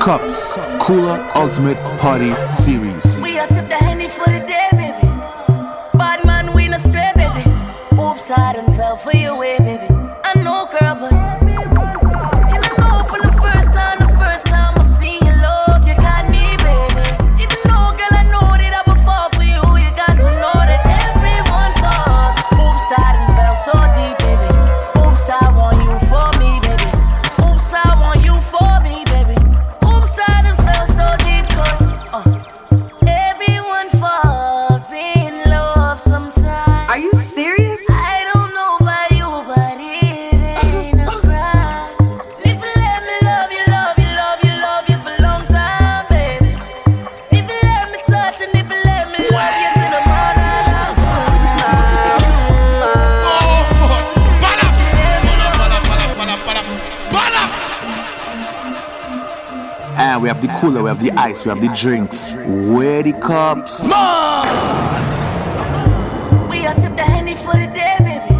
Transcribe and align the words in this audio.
Cups 0.00 0.58
Cooler 0.80 1.32
Ultimate 1.34 1.78
Party 1.98 2.34
Series. 2.50 3.22
We 3.22 3.38
sip 3.46 3.68
the 3.68 3.76
for 4.08 4.26
the 4.26 4.40
day, 4.40 4.68
baby. 4.72 5.08
Bad 5.94 6.26
man, 6.26 6.52
we 6.52 6.68
no 6.68 6.76
stray, 6.76 7.10
baby. 7.16 7.48
Oops, 7.98 8.30
I 8.30 8.52
done 8.52 8.70
fell 8.74 8.98
for 8.98 9.16
way, 9.38 9.56
baby. 9.60 9.73
We 60.18 60.28
have 60.28 60.40
the 60.40 60.48
cooler, 60.60 60.82
we 60.82 60.88
have 60.88 61.00
the 61.00 61.10
ice, 61.12 61.44
we 61.44 61.48
have 61.50 61.60
the 61.60 61.68
drinks. 61.68 62.32
Where 62.32 63.02
the 63.02 63.12
cups? 63.12 63.88
Mad! 63.88 65.10
We 66.50 66.66
are 66.66 66.74
sip 66.74 66.94
the 66.96 67.04
honey 67.04 67.34
for 67.34 67.52
the 67.52 67.66
day, 67.66 67.96
baby. 68.00 68.34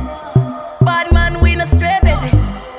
Bad 0.85 1.13
man, 1.13 1.41
we 1.41 1.55
no 1.57 1.65
stray, 1.65 1.99
baby. 2.03 2.37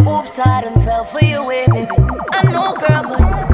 Oops, 0.07 0.39
I 0.39 0.61
done 0.61 0.79
fell 0.81 1.03
for 1.05 1.19
way, 1.19 1.65
baby. 1.67 1.91
I 2.31 2.43
know, 2.51 2.73
girl, 2.75 3.03
but 3.03 3.44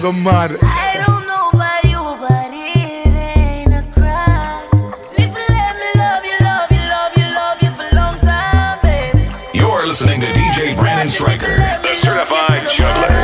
go 0.00 0.12
mad. 0.12 0.56
I 0.62 1.02
don't 1.04 1.26
know 1.26 1.50
about 1.52 1.84
you, 1.84 2.00
but 2.20 2.48
it 2.52 3.06
ain't 3.06 3.74
a 3.74 3.84
crime. 3.92 4.94
If 5.12 5.28
you 5.28 5.46
let 5.52 5.76
me 5.76 5.88
love 6.00 6.24
you, 6.24 6.36
love 6.40 6.70
you, 6.72 6.84
love 6.88 7.12
you, 7.16 7.26
love 7.34 7.62
you 7.62 7.70
for 7.76 7.84
a 7.84 7.94
long 7.94 8.18
time, 8.20 8.78
baby. 8.82 9.28
You're 9.52 9.86
listening 9.86 10.20
to 10.22 10.26
DJ 10.28 10.74
Brandon 10.76 11.10
Stryker, 11.10 11.54
the 11.82 11.94
certified 11.94 12.68
juggler. 12.70 13.19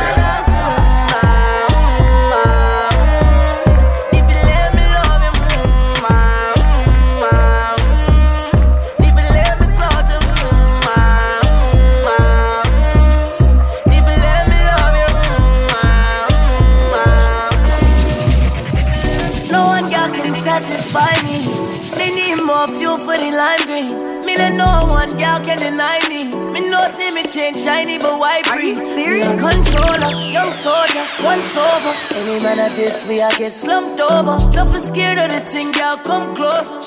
Young 30.67 30.73
soldier, 30.73 31.05
once 31.23 31.57
over. 31.57 31.93
Any 32.19 32.43
man 32.43 32.59
at 32.59 32.75
this, 32.75 33.05
we 33.07 33.21
I 33.21 33.31
get 33.37 33.51
slumped 33.51 33.99
over. 33.99 34.37
Don't 34.51 34.71
be 34.71 34.79
scared 34.79 35.17
of 35.17 35.29
the 35.29 35.39
thing, 35.39 35.71
girl, 35.71 35.97
come 35.97 36.35
closer. 36.35 36.79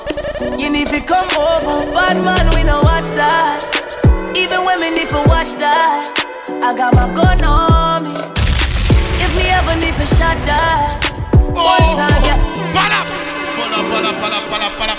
You 0.58 0.70
need 0.70 0.88
to 0.88 1.00
come 1.00 1.28
over. 1.38 1.90
Bad 1.92 2.22
man, 2.24 2.46
we 2.54 2.62
no 2.64 2.80
watch 2.82 3.08
that. 3.16 3.60
Even 4.36 4.64
women 4.64 4.92
need 4.92 5.08
to 5.08 5.22
watch 5.26 5.54
that, 5.58 6.14
I 6.62 6.74
got 6.74 6.94
my 6.94 7.06
gun 7.14 7.38
on 7.44 8.04
me. 8.04 8.14
If 9.22 9.30
me 9.36 9.48
ever 9.48 9.74
need 9.76 9.94
to 9.96 10.06
shot 10.16 10.36
that, 10.46 11.00
one 11.52 11.56
oh, 11.56 11.96
time, 11.96 12.22
yeah. 12.24 12.38
Pull 12.72 12.92
up, 12.98 13.09
pull 13.60 13.74
up, 13.74 13.84
pull 13.92 14.06
up, 14.06 14.14
pull 14.16 14.32
up, 14.32 14.44
pull 14.48 14.62
up, 14.62 14.72
pull 14.78 14.90
up. 14.90 14.98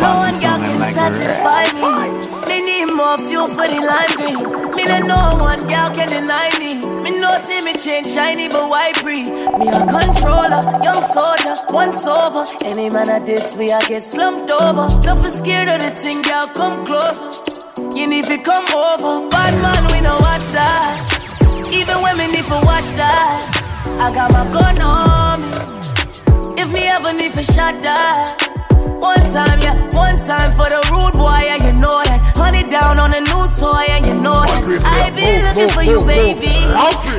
No 0.00 0.18
one 0.18 0.34
girl 0.40 0.58
can 0.62 0.78
like 0.78 0.94
satisfy 0.94 1.64
me. 1.74 1.82
Me 2.48 2.56
need 2.64 2.88
more 2.94 3.18
fuel 3.18 3.48
for 3.48 3.66
the 3.66 3.80
lime 3.82 4.14
green. 4.14 4.38
Me 4.76 4.84
know 4.84 5.00
no 5.06 5.18
one 5.40 5.58
girl 5.60 5.90
can 5.90 6.08
deny 6.08 6.50
me. 6.58 6.78
Me 7.02 7.18
no 7.18 7.36
see 7.36 7.60
me 7.62 7.72
change 7.72 8.06
shiny, 8.06 8.48
but 8.48 8.68
why 8.68 8.92
breathe? 9.02 9.28
Me 9.58 9.68
a 9.68 9.80
controller, 9.90 10.62
young 10.82 11.02
soldier, 11.02 11.56
once 11.70 12.06
over. 12.06 12.46
Any 12.66 12.88
man 12.90 13.10
at 13.10 13.26
this, 13.26 13.56
we 13.56 13.72
I 13.72 13.80
get 13.82 14.02
slumped 14.02 14.50
over. 14.50 14.86
Don't 15.00 15.22
be 15.22 15.28
scared 15.28 15.68
of 15.68 15.80
the 15.82 15.90
thing, 15.90 16.22
girl, 16.22 16.46
come 16.48 16.86
closer. 16.86 17.26
You 17.96 18.06
need 18.06 18.26
to 18.26 18.38
come 18.38 18.66
over. 18.74 19.28
Bad 19.30 19.54
man, 19.62 19.82
we 19.92 20.00
no 20.00 20.14
watch 20.20 20.46
that. 20.54 20.94
Even 21.72 21.98
me 22.18 22.26
need 22.32 22.44
to 22.44 22.60
watch 22.64 22.90
that, 22.94 23.42
I 24.00 24.14
got 24.14 24.30
my 24.30 24.44
gun 24.52 24.80
on. 24.82 25.23
If 26.64 26.72
me 26.72 26.88
ever 26.88 27.12
need 27.12 27.28
to 27.36 27.42
shot 27.42 27.76
that. 27.84 28.40
One 28.96 29.20
time, 29.28 29.60
yeah, 29.60 29.76
one 29.92 30.16
time 30.16 30.48
for 30.56 30.64
the 30.64 30.80
rude 30.88 31.12
boy, 31.12 31.44
yeah, 31.44 31.60
you 31.60 31.76
know 31.76 32.00
that. 32.00 32.24
Honey 32.40 32.64
down 32.64 32.96
on 32.98 33.12
a 33.12 33.20
new 33.20 33.44
toy, 33.52 33.84
yeah, 33.84 34.00
you 34.00 34.16
know 34.16 34.40
that. 34.40 34.64
I 34.80 35.12
been 35.12 35.44
looking 35.44 35.68
for 35.68 35.84
you, 35.84 36.00
baby. 36.08 36.56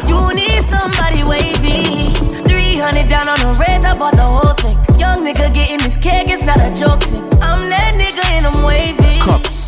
You 0.10 0.34
need 0.34 0.66
somebody 0.66 1.22
wavy. 1.30 2.10
300 2.42 3.06
down 3.06 3.30
on 3.30 3.38
the 3.38 3.54
red, 3.62 3.86
I 3.86 3.94
bought 3.94 4.18
the 4.18 4.26
whole 4.26 4.58
thing. 4.58 4.74
Young 4.98 5.22
nigga 5.22 5.54
getting 5.54 5.78
this 5.78 5.96
cake, 5.96 6.26
it's 6.26 6.42
not 6.42 6.58
a 6.58 6.74
joke 6.74 7.06
thing. 7.06 7.22
I'm 7.38 7.70
that 7.70 7.94
nigga 7.94 8.26
and 8.34 8.48
I'm 8.50 8.64
wavy. 8.66 9.22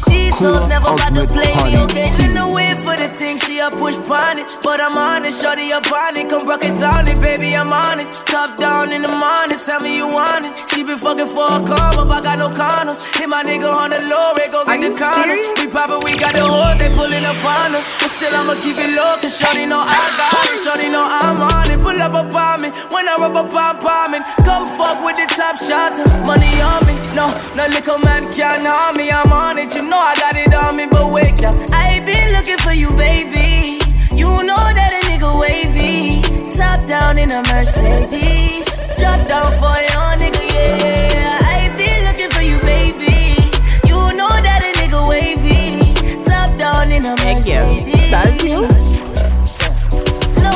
These 0.10 0.38
souls 0.40 0.68
never 0.68 0.92
got 0.96 1.14
to 1.14 1.26
play 1.28 1.54
me, 1.66 1.78
okay? 1.84 2.10
In 2.26 2.34
the 2.34 2.48
way 2.54 2.72
for 2.84 2.96
the 2.96 3.10
thing, 3.10 3.38
she 3.38 3.60
a 3.60 3.70
push 3.70 3.98
it. 3.98 4.46
But 4.64 4.80
I'm 4.80 4.96
on 4.96 5.26
it, 5.26 5.34
shorty 5.34 5.72
up 5.74 5.92
on 5.92 6.18
it. 6.18 6.30
Come 6.30 6.48
rock 6.48 6.64
it 6.64 6.80
down 6.80 7.08
it, 7.08 7.20
baby, 7.20 7.56
I'm 7.56 7.74
on 7.74 8.00
it. 8.00 8.12
Top 8.26 8.56
down 8.56 8.92
in 8.92 9.02
the 9.02 9.12
morning, 9.12 9.60
tell 9.60 9.82
me 9.82 9.98
you 9.98 10.08
want 10.08 10.46
it. 10.46 10.54
She 10.72 10.84
been 10.84 10.98
fucking 10.98 11.28
for 11.28 11.48
a 11.48 11.60
call, 11.66 12.08
but 12.08 12.26
I 12.26 12.36
got 12.36 12.40
no 12.40 12.50
condoms. 12.50 13.04
Hit 13.18 13.28
my 13.28 13.44
nigga 13.44 13.68
on 13.68 13.92
the 13.92 14.00
low, 14.08 14.32
red, 14.38 14.52
go 14.52 14.64
get 14.64 14.80
the 14.82 14.92
condoms. 14.96 15.42
We 15.60 15.68
poppin', 15.68 16.02
we 16.04 16.16
got 16.16 16.34
the 16.34 16.46
hoes, 16.46 16.80
they 16.80 16.90
pullin' 16.96 17.26
up 17.26 17.44
on 17.44 17.76
us. 17.76 17.88
But 18.00 18.12
still, 18.14 18.34
I'ma 18.36 18.56
keep 18.64 18.78
it 18.80 18.96
low, 18.96 19.20
cause 19.20 19.36
shorty 19.36 19.66
know 19.66 19.84
I 19.84 20.00
got 20.16 20.48
it. 20.48 20.64
Shorty 20.64 20.88
know 20.90 21.04
I'm 21.04 21.42
on 21.42 21.68
it. 21.68 21.80
Pull 21.84 22.00
up 22.00 22.16
upon 22.16 22.62
me 22.62 22.70
when 22.94 23.08
I 23.08 23.16
rub 23.20 23.36
up 23.36 23.52
on 23.52 23.76
palming. 23.84 24.24
Come 24.48 24.70
fuck 24.78 25.04
with 25.04 25.18
the 25.18 25.28
top 25.34 25.58
shot, 25.60 25.98
money 26.24 26.50
on 26.64 26.82
me. 26.88 26.96
No, 27.18 27.28
no 27.58 27.64
little 27.74 28.00
man 28.06 28.32
can't 28.34 28.64
harm 28.64 28.96
me. 28.96 29.10
I'm 29.12 29.32
on 29.34 29.58
it, 29.58 29.74
you 29.76 29.84
know 29.84 29.97
I 29.98 30.16
got 30.20 30.36
it 30.38 30.54
on 30.54 30.76
me. 30.76 30.86
But 30.88 31.12
wake 31.12 31.44
up, 31.44 31.56
I 31.74 32.00
been 32.06 32.34
looking 32.34 32.58
for 32.60 32.74
you, 32.74 32.88
baby. 32.96 33.80
You 34.16 34.28
know 34.44 34.64
that 34.78 34.92
a 34.98 35.02
nigga 35.10 35.32
wavy. 35.40 36.22
Top 36.56 36.86
down 36.88 37.18
in 37.18 37.32
a 37.32 37.42
Mercedes. 37.54 38.66
Drop 38.98 39.22
down 39.28 39.52
for 39.62 39.78
your 39.90 40.10
nigga, 40.18 40.42
yeah. 40.54 41.40
I 41.54 41.70
been 41.78 42.06
looking 42.08 42.32
for 42.32 42.42
you, 42.42 42.58
baby. 42.62 43.38
You 43.86 43.98
know 44.18 44.30
that 44.30 44.66
a 44.66 44.72
nigga 44.80 45.08
wavy. 45.08 45.94
Top 46.24 46.58
down 46.58 46.92
in 46.92 47.06
a 47.06 47.14
Mercedes. 47.24 48.12
That's 48.12 48.44
you. 48.44 48.66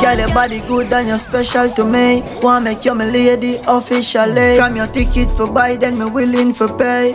Girl, 0.02 0.18
your 0.18 0.34
body 0.34 0.60
good 0.66 0.92
and 0.92 1.06
you're 1.06 1.18
special 1.18 1.70
to 1.70 1.84
me. 1.84 2.24
Wanna 2.42 2.64
make 2.64 2.84
you 2.84 2.94
my 2.94 3.04
lady 3.04 3.58
officially. 3.68 4.56
From 4.56 4.74
your 4.74 4.88
ticket 4.88 5.30
for 5.30 5.46
buy, 5.50 5.76
then 5.76 5.96
me 5.98 6.06
willing 6.06 6.52
for 6.52 6.66
pay. 6.76 7.14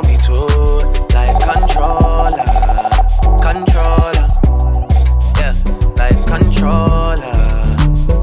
me. 0.31 0.37
Like 1.13 1.37
controller, 1.43 2.45
controller. 3.41 4.27
Yeah, 5.37 5.53
like 5.95 6.19
controller, 6.25 7.41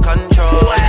controller. 0.02 0.84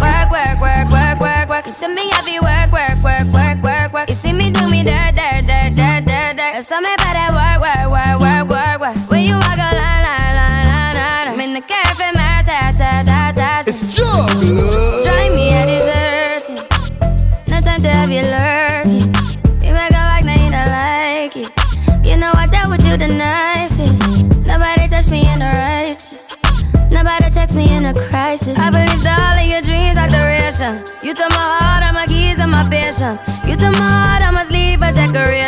Work, 0.00 0.30
work, 0.30 0.60
work, 0.60 0.90
work, 0.90 1.20
work, 1.20 1.48
work. 1.48 1.66
You 1.66 1.72
see 1.72 1.88
me 1.88 2.10
happy 2.10 2.38
work, 2.40 2.72
work, 2.72 3.02
work, 3.02 3.26
work, 3.32 3.62
work, 3.62 3.92
work. 3.92 4.08
You 4.08 4.14
see 4.14 4.32
me 4.32 4.50
do 4.50 4.68
me 4.68 4.82
dirt, 4.82 5.14
dirt, 5.14 5.46
dirt, 5.46 5.74
dirt, 5.76 6.04
dirt, 6.06 6.36
dirt. 6.36 6.66
Tell 6.66 6.80
me 6.80 6.92
about 6.94 7.14
that 7.14 7.30
work, 7.32 7.60
work, 7.62 7.86
work, 7.92 8.20
work, 8.20 8.48
work, 8.50 8.80
work. 8.80 9.10
When 9.10 9.24
you 9.24 9.34
walk 9.34 9.56
a 9.56 9.70
line, 9.76 10.02
line, 10.06 10.34
line, 10.38 10.66
line, 10.66 10.96
line. 10.96 11.28
I'm 11.28 11.40
in 11.40 11.52
the 11.54 11.60
cafe, 11.60 12.10
my 12.12 12.42
ta, 12.42 12.72
ta, 12.76 13.02
ta, 13.04 13.32
ta. 13.36 13.64
It's 13.66 13.94
juggler. 13.94 14.85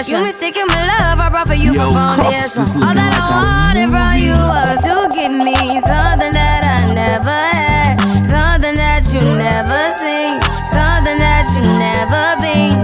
You 0.09 0.19
mistaken 0.25 0.65
my 0.69 0.81
love, 0.89 1.21
I 1.21 1.29
brought 1.29 1.49
for 1.49 1.55
you 1.55 1.73
Yo, 1.75 1.85
for 1.85 1.93
foundation. 1.93 2.65
this 2.65 2.73
All 2.81 2.95
that 2.97 3.13
I 3.13 3.21
like 3.21 3.29
a 3.29 3.45
wanted 3.45 3.89
from 3.93 4.17
you 4.25 4.33
was 4.33 4.81
to 4.89 5.05
give 5.13 5.33
me 5.37 5.53
something 5.85 6.33
that 6.33 6.65
I 6.65 6.89
never 6.97 7.29
had, 7.29 8.01
something 8.25 8.73
that 8.81 9.05
you 9.13 9.21
never 9.37 9.77
seen, 10.01 10.41
something 10.73 11.19
that 11.21 11.45
you 11.53 11.61
never 11.77 12.25
been. 12.41 12.81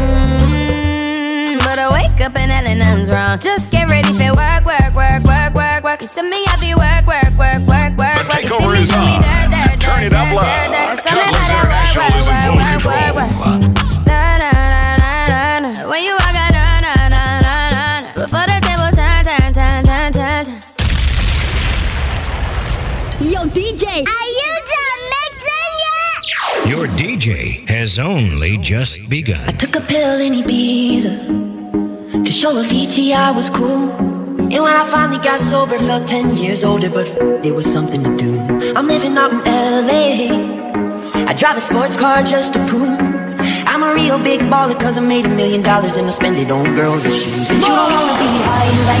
Mm, 0.00 1.60
But 1.60 1.76
I 1.78 1.92
wake 1.92 2.16
up 2.24 2.32
and 2.40 2.48
nothing's 2.48 3.10
wrong. 3.12 3.36
Just 3.38 3.68
get 3.70 3.90
ready 3.92 4.08
for 4.16 4.32
work, 4.32 4.64
work, 4.64 4.96
work, 4.96 5.20
work, 5.28 5.52
work, 5.52 5.84
work. 5.84 6.00
You 6.00 6.08
see 6.08 6.24
me 6.24 6.40
happy 6.48 6.72
work, 6.72 7.04
work, 7.04 7.36
work, 7.36 7.60
work, 7.68 7.92
work, 8.00 8.16
The 8.16 8.24
work. 8.24 8.48
Takeover 8.48 8.80
is 8.80 8.88
on. 8.96 9.20
Turn 9.76 10.08
it 10.08 10.16
up 10.16 10.32
loud. 10.32 10.48
dirt, 10.48 10.72
dirt. 10.72 11.04
Tell 11.04 11.20
me 11.20 11.36
Jugglers 11.36 11.52
about 11.52 12.00
that 12.00 12.00
International 12.00 12.16
is 12.16 12.32
in 12.32 12.40
full 12.40 12.56
control. 12.64 13.20
When 15.90 16.02
you 16.04 16.14
Are 23.90 23.96
you 23.96 24.52
done 24.74 25.02
mixing 25.16 25.74
yet? 25.86 26.68
Your 26.70 26.86
DJ 26.96 27.68
has 27.68 27.98
only 27.98 28.56
just 28.56 29.08
begun. 29.08 29.48
I 29.48 29.50
took 29.50 29.74
a 29.74 29.80
pill 29.80 30.20
in 30.20 30.32
Ibiza 30.34 32.24
to 32.24 32.30
show 32.30 32.56
a 32.56 32.62
Avicii 32.62 33.12
I 33.12 33.32
was 33.32 33.50
cool. 33.50 33.90
And 34.38 34.62
when 34.62 34.76
I 34.76 34.84
finally 34.88 35.18
got 35.18 35.40
sober, 35.40 35.76
felt 35.78 36.06
10 36.06 36.36
years 36.36 36.62
older, 36.62 36.88
but 36.88 37.06
there 37.42 37.52
was 37.52 37.66
something 37.66 38.04
to 38.04 38.16
do. 38.16 38.38
I'm 38.76 38.86
living 38.86 39.16
out 39.18 39.32
in 39.32 39.40
LA. 39.44 41.26
I 41.28 41.32
drive 41.32 41.56
a 41.56 41.60
sports 41.60 41.96
car 41.96 42.22
just 42.22 42.52
to 42.54 42.64
prove 42.66 42.96
I'm 43.66 43.82
a 43.82 43.92
real 43.94 44.18
big 44.18 44.40
baller, 44.42 44.78
cause 44.78 44.98
I 44.98 45.00
made 45.00 45.26
a 45.26 45.28
million 45.28 45.62
dollars 45.62 45.96
and 45.96 46.06
I 46.06 46.10
spend 46.10 46.38
it 46.38 46.50
on 46.50 46.76
girls 46.76 47.04
and 47.06 47.14
shoes. 47.14 47.48
But 47.48 47.56
you 47.56 47.74
don't 47.74 47.92
wanna 47.92 48.18
be 48.22 48.39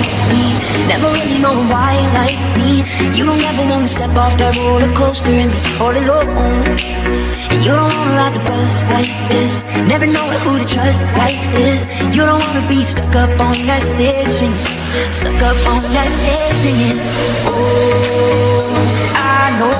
like 0.00 0.20
me, 0.32 0.44
never 0.88 1.08
really 1.12 1.38
know 1.44 1.56
why 1.72 1.92
like 2.16 2.40
me. 2.58 2.84
You 3.16 3.24
don't 3.28 3.42
ever 3.50 3.62
wanna 3.70 3.88
step 3.88 4.14
off 4.16 4.36
that 4.38 4.56
roller 4.56 4.92
coaster 4.94 5.32
and 5.32 5.50
be 5.52 5.60
all 5.82 5.92
alone. 5.92 6.32
And 7.50 7.60
you 7.64 7.72
don't 7.72 7.92
wanna 7.98 8.16
ride 8.20 8.34
the 8.34 8.42
bus 8.48 8.72
like 8.96 9.12
this, 9.28 9.62
never 9.92 10.06
know 10.06 10.26
who 10.42 10.58
to 10.58 10.66
trust 10.66 11.02
like 11.22 11.40
this. 11.56 11.86
You 12.14 12.22
don't 12.28 12.40
wanna 12.46 12.66
be 12.68 12.82
stuck 12.82 13.14
up 13.16 13.32
on 13.40 13.56
that 13.68 13.82
stage 13.82 14.28
singing, 14.28 15.12
stuck 15.12 15.40
up 15.42 15.58
on 15.72 15.82
that 15.96 16.08
stage 16.18 16.56
singing. 16.62 16.98
Oh, 17.50 18.70
I 19.16 19.42
know 19.58 19.78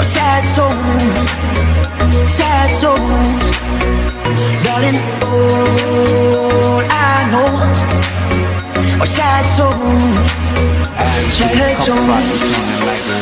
a 0.00 0.04
sad 0.04 0.42
soul, 0.54 0.74
sad 2.26 2.68
soul, 2.80 3.08
darling. 4.64 4.98
All 5.34 6.82
I 6.90 7.16
know 7.32 7.50
are 9.00 9.06
sad 9.06 9.44
souls, 9.44 10.30
sad 11.34 11.56
Cups, 11.56 11.84
souls. 11.84 12.00
vibes 12.00 12.40
sounding 12.50 12.82
like 12.88 13.04
a 13.04 13.18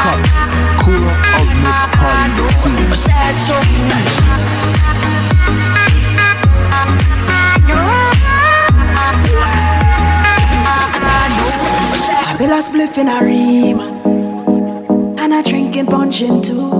Cups, 0.00 0.38
cooler, 0.82 1.16
ultimate 1.36 1.90
party 2.00 2.46
scene. 2.54 2.94
sad 2.94 3.34
soul. 3.34 3.66
I 12.22 12.36
bill 12.38 12.52
a 12.52 12.60
spliff 12.62 12.96
in 12.98 13.08
a 13.08 13.24
ream 13.24 13.80
And 15.18 15.34
I 15.34 15.42
drinking 15.42 15.86
punching 15.86 16.42
too 16.42 16.79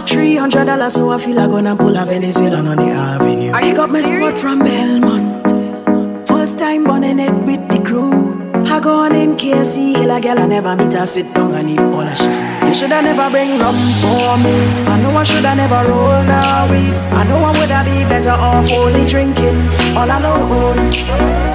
have 0.00 0.08
three 0.08 0.36
hundred 0.36 0.64
dollars 0.66 0.94
so 0.94 1.10
I 1.10 1.18
feel 1.18 1.36
like 1.36 1.50
gonna 1.50 1.76
pull 1.76 1.96
a 1.96 2.04
Venezuelan 2.04 2.66
on 2.66 2.76
the 2.76 2.90
avenue. 2.90 3.52
I 3.52 3.72
got 3.74 3.90
my 3.90 4.00
squad 4.00 4.36
from 4.36 4.60
Belmont. 4.60 5.46
First 6.26 6.58
time 6.58 6.84
burning 6.84 7.18
it 7.18 7.32
with 7.44 7.62
the 7.68 7.82
crew. 7.84 8.38
I 8.66 8.80
go 8.80 9.04
on 9.04 9.14
in 9.14 9.36
KFC, 9.36 9.96
hill 9.96 10.10
a 10.10 10.20
girl 10.20 10.38
I 10.38 10.46
never 10.46 10.76
meet 10.76 10.92
her. 10.92 11.06
Sit 11.06 11.34
down 11.34 11.52
and 11.54 11.70
eat 11.70 11.78
all 11.78 12.00
a 12.00 12.14
shit 12.16 12.32
You 12.66 12.74
shoulda 12.74 13.02
never 13.02 13.28
bring 13.30 13.58
rum 13.58 13.76
for 14.00 14.36
me. 14.40 14.54
I 14.88 15.00
know 15.02 15.16
I 15.16 15.24
shoulda 15.24 15.54
never 15.54 15.82
roll 15.88 16.22
the 16.30 16.40
weed. 16.70 16.94
I 17.18 17.24
know 17.28 17.40
I 17.48 17.52
woulda 17.58 17.80
be 17.84 18.04
better 18.08 18.36
off 18.36 18.70
only 18.70 19.04
drinking 19.04 19.58
all 19.96 20.08
alone 20.08 20.78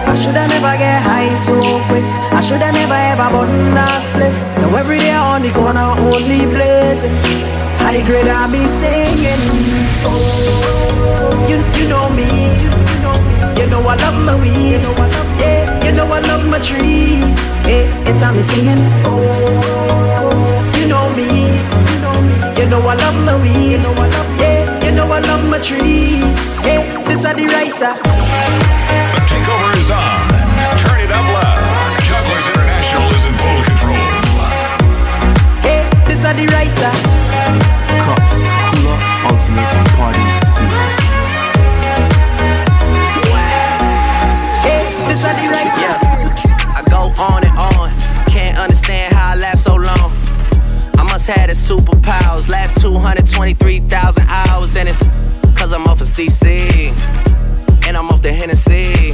I 0.05 0.13
shoulda 0.15 0.47
never 0.47 0.75
get 0.77 1.01
high 1.01 1.33
so 1.35 1.55
quick. 1.87 2.05
I 2.31 2.41
shoulda 2.41 2.71
never 2.71 2.99
ever 3.11 3.29
button 3.33 3.77
a 3.77 3.87
spliff. 4.05 4.37
Now 4.61 4.75
every 4.75 4.99
day 4.99 5.15
on 5.15 5.41
the 5.41 5.51
corner 5.51 5.93
only 5.97 6.45
blazing. 6.45 7.64
High 7.85 8.01
grade 8.01 8.25
I 8.25 8.49
be 8.49 8.65
singing. 8.65 9.45
Oh, 10.01 11.45
you 11.45 11.61
you 11.77 11.85
know 11.87 12.09
me. 12.17 12.25
You 12.57 12.97
know 13.05 13.13
me. 13.13 13.61
You 13.61 13.67
know 13.69 13.85
I 13.85 13.93
love 14.01 14.17
my 14.25 14.33
weed. 14.41 14.81
Yeah, 15.37 15.69
you 15.85 15.91
know 15.93 16.09
I 16.09 16.19
love 16.25 16.49
my 16.49 16.57
trees. 16.57 17.37
Hey, 17.61 17.85
it's 18.09 18.17
time 18.17 18.35
me 18.37 18.41
singing. 18.41 18.81
Oh, 19.05 19.21
you 20.73 20.89
know 20.89 21.13
me. 21.13 21.29
You 21.29 21.97
know 22.01 22.17
me. 22.25 22.33
You 22.57 22.65
know 22.65 22.81
I 22.81 22.97
love 22.97 23.17
my 23.21 23.37
weed. 23.37 23.85
Yeah, 24.41 24.65
you 24.81 24.91
know 24.97 25.05
I 25.05 25.19
love 25.21 25.45
my 25.45 25.59
trees. 25.61 26.41
Hey, 26.65 26.81
this 27.05 27.21
are 27.23 27.37
the 27.37 27.45
writer. 27.53 27.93
The 29.13 29.21
takeover 29.29 29.77
is 29.77 29.93
on. 29.93 30.25
Turn 30.81 31.05
it 31.05 31.13
up 31.13 31.27
loud. 31.29 31.61
Jugglers 32.01 32.49
International 32.49 33.13
is 33.13 33.25
in 33.29 33.33
full 33.37 33.61
control. 33.61 34.09
Hey, 35.61 35.85
this 36.09 36.25
are 36.25 36.33
the 36.33 36.49
writer. 36.49 37.24
223,000 53.53 54.27
hours, 54.27 54.75
and 54.75 54.89
it's 54.89 55.03
cause 55.53 55.71
I'm 55.71 55.85
off 55.85 56.01
of 56.01 56.07
CC. 56.07 56.89
And 57.85 57.95
I'm 57.95 58.09
off 58.09 58.23
the 58.23 58.33
Hennessy. 58.33 59.11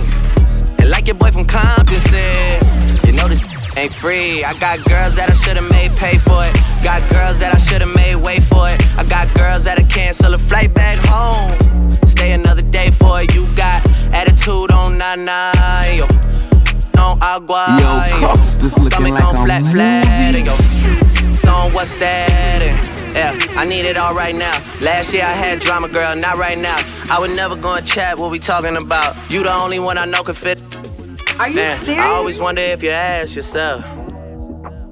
And 0.79 0.89
like 0.89 1.07
your 1.07 1.17
boy 1.17 1.31
from 1.31 1.43
Compton 1.43 1.99
said, 1.99 2.63
you 3.05 3.11
know 3.11 3.27
this 3.27 3.75
ain't 3.75 3.91
free. 3.91 4.41
I 4.45 4.53
got 4.57 4.79
girls 4.87 5.17
that 5.17 5.29
I 5.29 5.33
should've 5.33 5.69
made 5.69 5.91
pay 5.97 6.17
for 6.17 6.45
it. 6.47 6.53
Got 6.81 7.03
girls 7.11 7.39
that 7.39 7.53
I 7.53 7.57
should've 7.57 7.93
made 7.93 8.15
wait 8.15 8.41
for 8.43 8.69
it. 8.69 8.79
I 8.97 9.03
got 9.03 9.33
girls 9.35 9.65
that'll 9.65 9.85
cancel 9.87 10.33
a 10.33 10.37
flight 10.37 10.73
back 10.73 10.97
home. 11.01 11.51
Stay 12.07 12.31
another 12.31 12.61
day 12.61 12.89
for 12.89 13.19
it. 13.19 13.35
You 13.35 13.53
got 13.57 13.85
attitude 14.13 14.71
on 14.71 14.97
nine 14.97 15.27
yo. 15.97 16.07
On 16.97 17.17
agua, 17.21 17.65
Yo, 17.81 18.19
Cups, 18.27 18.55
this 18.55 18.77
looking 18.77 18.91
Stomach 18.91 19.11
like 19.11 19.23
on 19.25 19.45
flat, 19.45 19.65
flat, 19.65 20.07
and 20.07 20.45
yo. 20.45 20.53
On 21.51 21.73
what's 21.73 21.95
that? 21.95 22.61
And, 22.61 23.00
yeah, 23.13 23.37
I 23.57 23.65
need 23.65 23.85
it 23.85 23.97
all 23.97 24.13
right 24.15 24.35
now. 24.35 24.53
Last 24.81 25.13
year 25.13 25.23
I 25.23 25.31
had 25.31 25.59
drama, 25.59 25.87
girl, 25.89 26.15
not 26.15 26.37
right 26.37 26.57
now. 26.57 26.77
I 27.09 27.19
would 27.19 27.35
never 27.35 27.55
go 27.55 27.75
and 27.75 27.85
chat 27.85 28.17
what 28.17 28.31
we 28.31 28.39
talking 28.39 28.75
about. 28.77 29.15
You 29.29 29.43
the 29.43 29.53
only 29.53 29.79
one 29.79 29.97
I 29.97 30.05
know 30.05 30.23
can 30.23 30.33
fit. 30.35 30.61
Are 31.39 31.49
you 31.49 31.55
Man, 31.55 31.85
serious? 31.85 32.03
I 32.03 32.07
always 32.09 32.39
wonder 32.39 32.61
if 32.61 32.83
you 32.83 32.89
ask 32.91 33.35
yourself, 33.35 33.83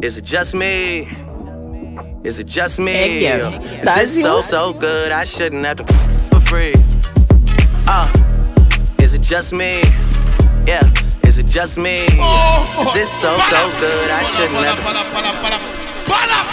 is 0.01 0.17
it 0.17 0.23
just 0.23 0.53
me? 0.55 1.07
Is 2.23 2.39
it 2.39 2.47
just 2.47 2.79
me? 2.79 2.91
Heck 2.93 3.21
yeah. 3.21 3.59
Or 3.59 3.79
Is 3.79 3.95
this 4.13 4.21
so 4.21 4.41
so 4.41 4.73
good? 4.73 5.11
I 5.11 5.23
shouldn't 5.23 5.65
have 5.65 5.77
to 5.77 5.83
f- 5.83 6.31
with 6.33 6.47
free. 6.47 6.73
Uh, 7.87 8.11
is 8.99 9.13
it 9.13 9.21
just 9.21 9.53
me? 9.53 9.81
Yeah, 10.67 10.83
is 11.23 11.37
it 11.37 11.45
just 11.45 11.77
me? 11.77 12.05
Is 12.05 12.93
this 12.93 13.09
so, 13.09 13.37
so 13.37 13.71
good? 13.79 14.11
I 14.11 14.23
shouldn't 14.23 14.57
have 14.65 14.75
to. 14.77 14.89
best 16.09 16.29
music. 16.29 16.48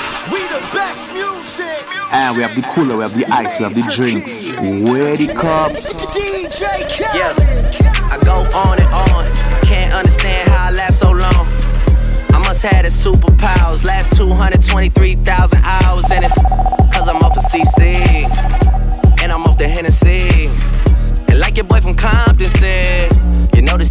And 0.58 2.32
ah, 2.32 2.32
we 2.34 2.42
have 2.42 2.56
the 2.56 2.62
cooler, 2.72 2.96
we 2.96 3.02
have 3.02 3.14
the 3.14 3.26
ice, 3.26 3.58
we 3.58 3.64
have 3.64 3.74
the 3.74 3.82
drinks. 3.92 4.44
Where 4.44 5.16
the 5.16 5.28
cups? 5.34 6.16
Yeah, 7.14 7.34
I 8.10 8.18
go 8.24 8.48
on 8.56 8.78
and 8.80 8.88
on. 8.88 9.62
Can't 9.62 9.92
understand 9.92 10.48
how 10.48 10.68
I 10.68 10.70
last 10.70 10.98
so 10.98 11.10
long. 11.10 11.46
I 12.32 12.38
must 12.38 12.62
have 12.62 12.84
the 12.84 12.90
superpowers. 12.90 13.84
Last 13.84 14.16
223,000 14.16 15.58
hours, 15.62 16.10
and 16.10 16.24
it's 16.24 16.40
cause 16.94 17.06
I'm 17.06 17.16
off 17.16 17.36
of 17.36 17.44
CC. 17.44 18.24
And 19.22 19.32
I'm 19.32 19.44
off 19.44 19.58
the 19.58 19.68
Hennessy. 19.68 20.46
And 21.28 21.38
like 21.38 21.56
your 21.56 21.66
boy 21.66 21.80
from 21.80 21.94
Compton 21.96 22.48
said, 22.48 23.12
you 23.54 23.62
know 23.62 23.76
this 23.76 23.90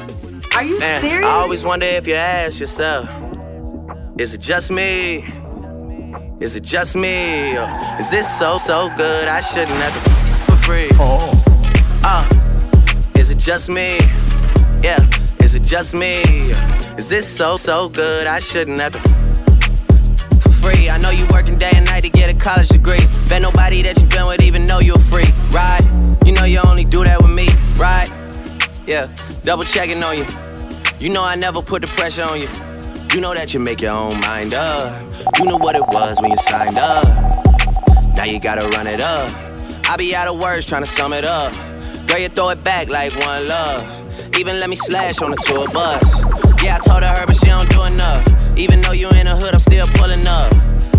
Are 0.55 0.63
you 0.63 0.79
Man, 0.79 1.01
serious? 1.01 1.27
I 1.29 1.31
always 1.31 1.63
wonder 1.63 1.85
if 1.85 2.05
you 2.07 2.13
ask 2.13 2.59
yourself, 2.59 3.09
is 4.19 4.33
it 4.33 4.41
just 4.41 4.69
me? 4.71 5.25
Is 6.39 6.55
it 6.55 6.63
just 6.63 6.95
me? 6.95 7.57
Or 7.57 7.67
is 7.99 8.11
this 8.11 8.27
so, 8.37 8.57
so 8.57 8.89
good 8.97 9.27
I 9.27 9.41
shouldn't 9.41 9.69
have 9.69 10.03
to 10.03 10.51
for 10.51 10.57
free? 10.57 10.89
Oh. 10.93 11.31
Uh, 12.03 12.27
is 13.17 13.29
it 13.29 13.37
just 13.37 13.69
me? 13.69 13.97
Yeah, 14.83 15.07
is 15.39 15.55
it 15.55 15.63
just 15.63 15.93
me? 15.93 16.21
Is 16.97 17.07
this 17.07 17.27
so, 17.27 17.55
so 17.55 17.87
good 17.87 18.27
I 18.27 18.39
shouldn't 18.39 18.81
have 18.81 18.93
to 18.93 20.39
for 20.41 20.49
free. 20.49 20.89
I 20.89 20.97
know 20.97 21.11
you 21.11 21.25
working 21.31 21.57
day 21.57 21.71
and 21.73 21.85
night 21.85 22.01
to 22.01 22.09
get 22.09 22.33
a 22.33 22.37
college 22.37 22.69
degree. 22.69 23.05
Bet 23.29 23.41
nobody 23.41 23.81
that 23.83 23.99
you've 23.99 24.09
been 24.09 24.27
with 24.27 24.41
even 24.41 24.67
know 24.67 24.79
you're 24.79 24.99
free, 24.99 25.29
right? 25.51 25.81
You 26.25 26.33
know 26.33 26.43
you 26.43 26.59
only 26.59 26.83
do 26.83 27.03
that 27.03 27.21
with 27.21 27.31
me, 27.31 27.47
right? 27.77 28.09
Yeah, 28.85 29.07
double 29.43 29.63
checking 29.63 30.03
on 30.03 30.17
you. 30.17 30.25
You 30.99 31.09
know 31.09 31.23
I 31.23 31.35
never 31.35 31.61
put 31.61 31.81
the 31.81 31.87
pressure 31.87 32.23
on 32.23 32.39
you. 32.39 32.49
You 33.13 33.21
know 33.21 33.33
that 33.33 33.53
you 33.53 33.59
make 33.59 33.81
your 33.81 33.93
own 33.93 34.19
mind 34.21 34.53
up. 34.53 35.03
You 35.39 35.45
know 35.45 35.57
what 35.57 35.75
it 35.75 35.81
was 35.87 36.21
when 36.21 36.31
you 36.31 36.37
signed 36.37 36.77
up. 36.77 37.03
Now 38.15 38.23
you 38.23 38.39
gotta 38.39 38.67
run 38.69 38.87
it 38.87 39.01
up. 39.01 39.29
I 39.89 39.97
be 39.97 40.15
out 40.15 40.27
of 40.27 40.39
words 40.39 40.65
trying 40.65 40.83
to 40.83 40.89
sum 40.89 41.11
it 41.13 41.25
up. 41.25 41.53
Girl, 42.07 42.19
you 42.19 42.29
throw 42.29 42.49
it 42.49 42.63
back 42.63 42.87
like 42.87 43.13
one 43.25 43.47
love. 43.47 44.37
Even 44.39 44.59
let 44.59 44.69
me 44.69 44.75
slash 44.75 45.21
on 45.21 45.31
the 45.31 45.37
tour 45.37 45.67
bus. 45.69 46.23
Yeah, 46.63 46.75
I 46.75 46.87
told 46.87 47.03
her 47.03 47.09
her, 47.09 47.25
but 47.25 47.35
she 47.35 47.47
don't 47.47 47.69
do 47.69 47.83
enough. 47.83 48.25
Even 48.57 48.79
though 48.81 48.91
you 48.91 49.09
in 49.09 49.25
the 49.25 49.35
hood, 49.35 49.53
I'm 49.53 49.59
still 49.59 49.87
pulling 49.87 50.25
up. 50.27 50.51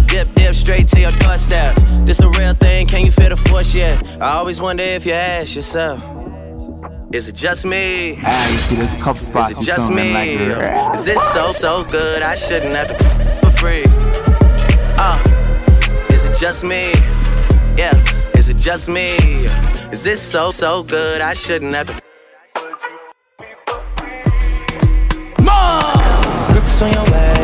Dip, 0.06 0.32
dip, 0.34 0.54
straight 0.54 0.88
to 0.88 1.00
your 1.00 1.12
doorstep. 1.12 1.76
This 2.04 2.20
a 2.20 2.28
real 2.28 2.54
thing, 2.54 2.86
can 2.86 3.04
you 3.06 3.12
feel 3.12 3.30
the 3.30 3.36
force 3.36 3.74
yet? 3.74 4.04
I 4.20 4.32
always 4.34 4.60
wonder 4.60 4.82
if 4.82 5.06
you 5.06 5.12
ask 5.12 5.54
yourself. 5.54 6.11
Is 7.12 7.28
it 7.28 7.34
just 7.34 7.66
me? 7.66 8.14
And 8.24 8.52
you 8.52 8.58
see 8.58 8.76
this 8.76 9.02
cup 9.02 9.16
spot 9.16 9.50
Is 9.50 9.58
it 9.58 9.62
just 9.62 9.90
me? 9.90 10.14
like 10.14 10.94
Is 10.94 11.04
this 11.04 11.22
so, 11.34 11.52
so 11.52 11.84
good? 11.84 12.22
I 12.22 12.34
shouldn't 12.34 12.74
have 12.74 12.88
to 12.88 12.94
for 13.44 13.50
free. 13.58 13.84
Uh, 14.96 15.22
is 16.10 16.24
it 16.24 16.34
just 16.38 16.64
me? 16.64 16.92
Yeah, 17.76 17.92
is 18.34 18.48
it 18.48 18.56
just 18.56 18.88
me? 18.88 19.16
Is 19.92 20.02
this 20.02 20.22
so, 20.22 20.50
so 20.50 20.82
good? 20.82 21.20
I 21.20 21.34
shouldn't 21.34 21.74
have 21.74 21.88
to. 21.88 22.00
Grips 26.48 26.80
on 26.80 26.92
your 26.94 27.04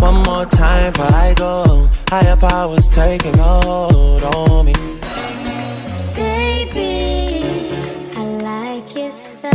One 0.00 0.22
more 0.24 0.46
time 0.46 0.92
before 0.92 1.06
I 1.06 1.34
go. 1.36 1.88
Higher 2.10 2.36
powers 2.36 2.88
taking 2.88 3.36
hold 3.38 4.22
on 4.22 4.66
me. 4.66 4.72
Baby, 6.14 7.70
I 8.14 8.22
like 8.50 8.96
it 8.96 9.12
so. 9.12 9.50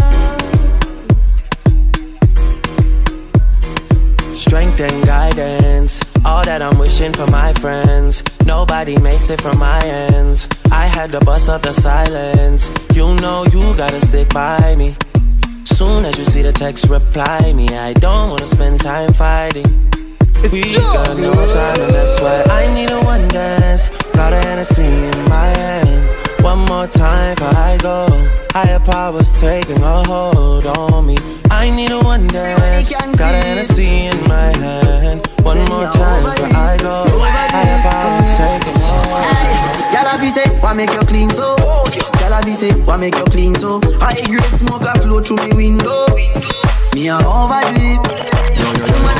Strength 4.33 4.79
and 4.81 5.05
guidance, 5.05 6.01
all 6.25 6.43
that 6.43 6.61
I'm 6.61 6.77
wishing 6.79 7.13
for 7.13 7.27
my 7.27 7.53
friends. 7.53 8.23
Nobody 8.45 8.97
makes 8.99 9.29
it 9.29 9.39
from 9.39 9.59
my 9.59 9.81
ends. 9.85 10.47
I 10.71 10.87
had 10.87 11.11
to 11.11 11.19
bust 11.23 11.49
up 11.49 11.61
the 11.61 11.73
silence. 11.73 12.71
You 12.93 13.13
know 13.21 13.45
you 13.45 13.75
gotta 13.77 14.01
stick 14.01 14.29
by 14.33 14.75
me. 14.75 14.95
Soon 15.65 16.03
as 16.05 16.17
you 16.17 16.25
see 16.25 16.41
the 16.41 16.51
text, 16.51 16.89
reply 16.89 17.53
me. 17.53 17.67
I 17.69 17.93
don't 17.93 18.31
wanna 18.31 18.47
spend 18.47 18.79
time 18.81 19.13
fighting. 19.13 19.91
We 20.49 20.73
got 20.73 21.17
no 21.17 21.33
time, 21.33 21.81
and 21.81 21.93
that's 21.93 22.19
why 22.19 22.43
I 22.49 22.73
need 22.73 22.89
a 22.89 22.99
one 23.01 23.27
dance. 23.27 23.89
Got 24.13 24.33
a 24.33 24.37
Hennessy 24.37 24.81
in 24.81 25.29
my 25.29 25.45
hand. 25.45 26.43
One 26.43 26.59
more 26.65 26.87
time 26.87 27.35
before 27.35 27.53
I 27.55 27.77
go. 27.81 28.07
Higher 28.51 28.79
powers 28.79 29.39
taking 29.39 29.81
a 29.81 30.03
hold 30.05 30.65
on 30.65 31.05
me. 31.05 31.17
I 31.51 31.69
need 31.69 31.91
a 31.91 31.99
one 31.99 32.27
dance. 32.27 32.89
Got 32.89 33.21
a 33.21 33.37
Hennessy 33.37 34.07
in 34.07 34.17
my 34.27 34.49
hand. 34.57 35.27
One 35.43 35.59
more 35.69 35.85
time 35.91 36.23
before 36.23 36.47
I 36.49 36.77
go. 36.81 37.05
Higher 37.53 37.81
powers 37.85 38.29
taking 38.37 38.81
a 38.81 38.85
hold. 38.85 39.11
on 39.13 39.35
me. 39.45 39.93
Y'all 39.93 40.09
have 40.09 40.31
say, 40.33 40.49
why 40.61 40.73
make 40.73 40.91
you 40.91 41.01
clean 41.01 41.29
so? 41.29 41.55
Y'all 42.19 42.33
have 42.33 42.45
say, 42.45 42.71
why 42.85 42.97
make 42.97 43.15
you 43.15 43.25
clean 43.25 43.55
so? 43.55 43.79
I 44.01 44.15
grade 44.25 44.41
smoke 44.57 44.81
a 44.83 44.97
flow 44.99 45.21
through 45.21 45.37
me 45.37 45.55
window. 45.55 46.07
Me 46.93 47.09
a 47.09 47.17
overdo 47.17 48.01
it. 48.01 49.10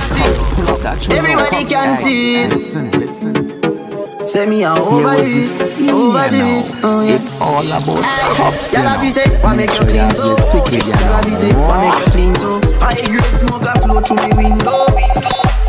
Everybody 1.12 1.66
can 1.66 1.96
see 1.96 2.44
it. 2.44 2.52
Listen, 2.52 2.92
listen. 2.92 3.34
Say 4.28 4.46
me 4.46 4.64
a 4.64 4.72
overdo 4.72 5.28
it, 5.28 5.90
overdo 5.90 6.38
it. 6.38 6.66
Oh 6.84 7.02
yeah. 7.02 7.16
It's 7.16 7.32
all 7.42 7.66
about 7.66 8.04
cups. 8.38 8.74
Y'all 8.74 8.84
have 8.84 9.04
say, 9.12 9.28
why 9.42 9.56
make 9.56 9.74
you 9.74 9.82
clean 9.82 10.12
so? 10.12 10.38
Y'all 10.38 11.18
have 11.18 11.26
say, 11.26 11.52
why 11.56 11.90
make 11.90 12.00
you 12.00 12.12
clean 12.14 12.36
so? 12.36 12.62
I 12.80 12.96
grade 12.96 13.36
smoke 13.42 13.66
a 13.66 13.74
flow 13.82 14.00
through 14.00 14.22
me 14.24 14.32
window. 14.38 14.88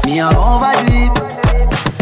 Me 0.04 0.20
a 0.20 0.28
overdo 0.30 0.94
it. 0.94 1.16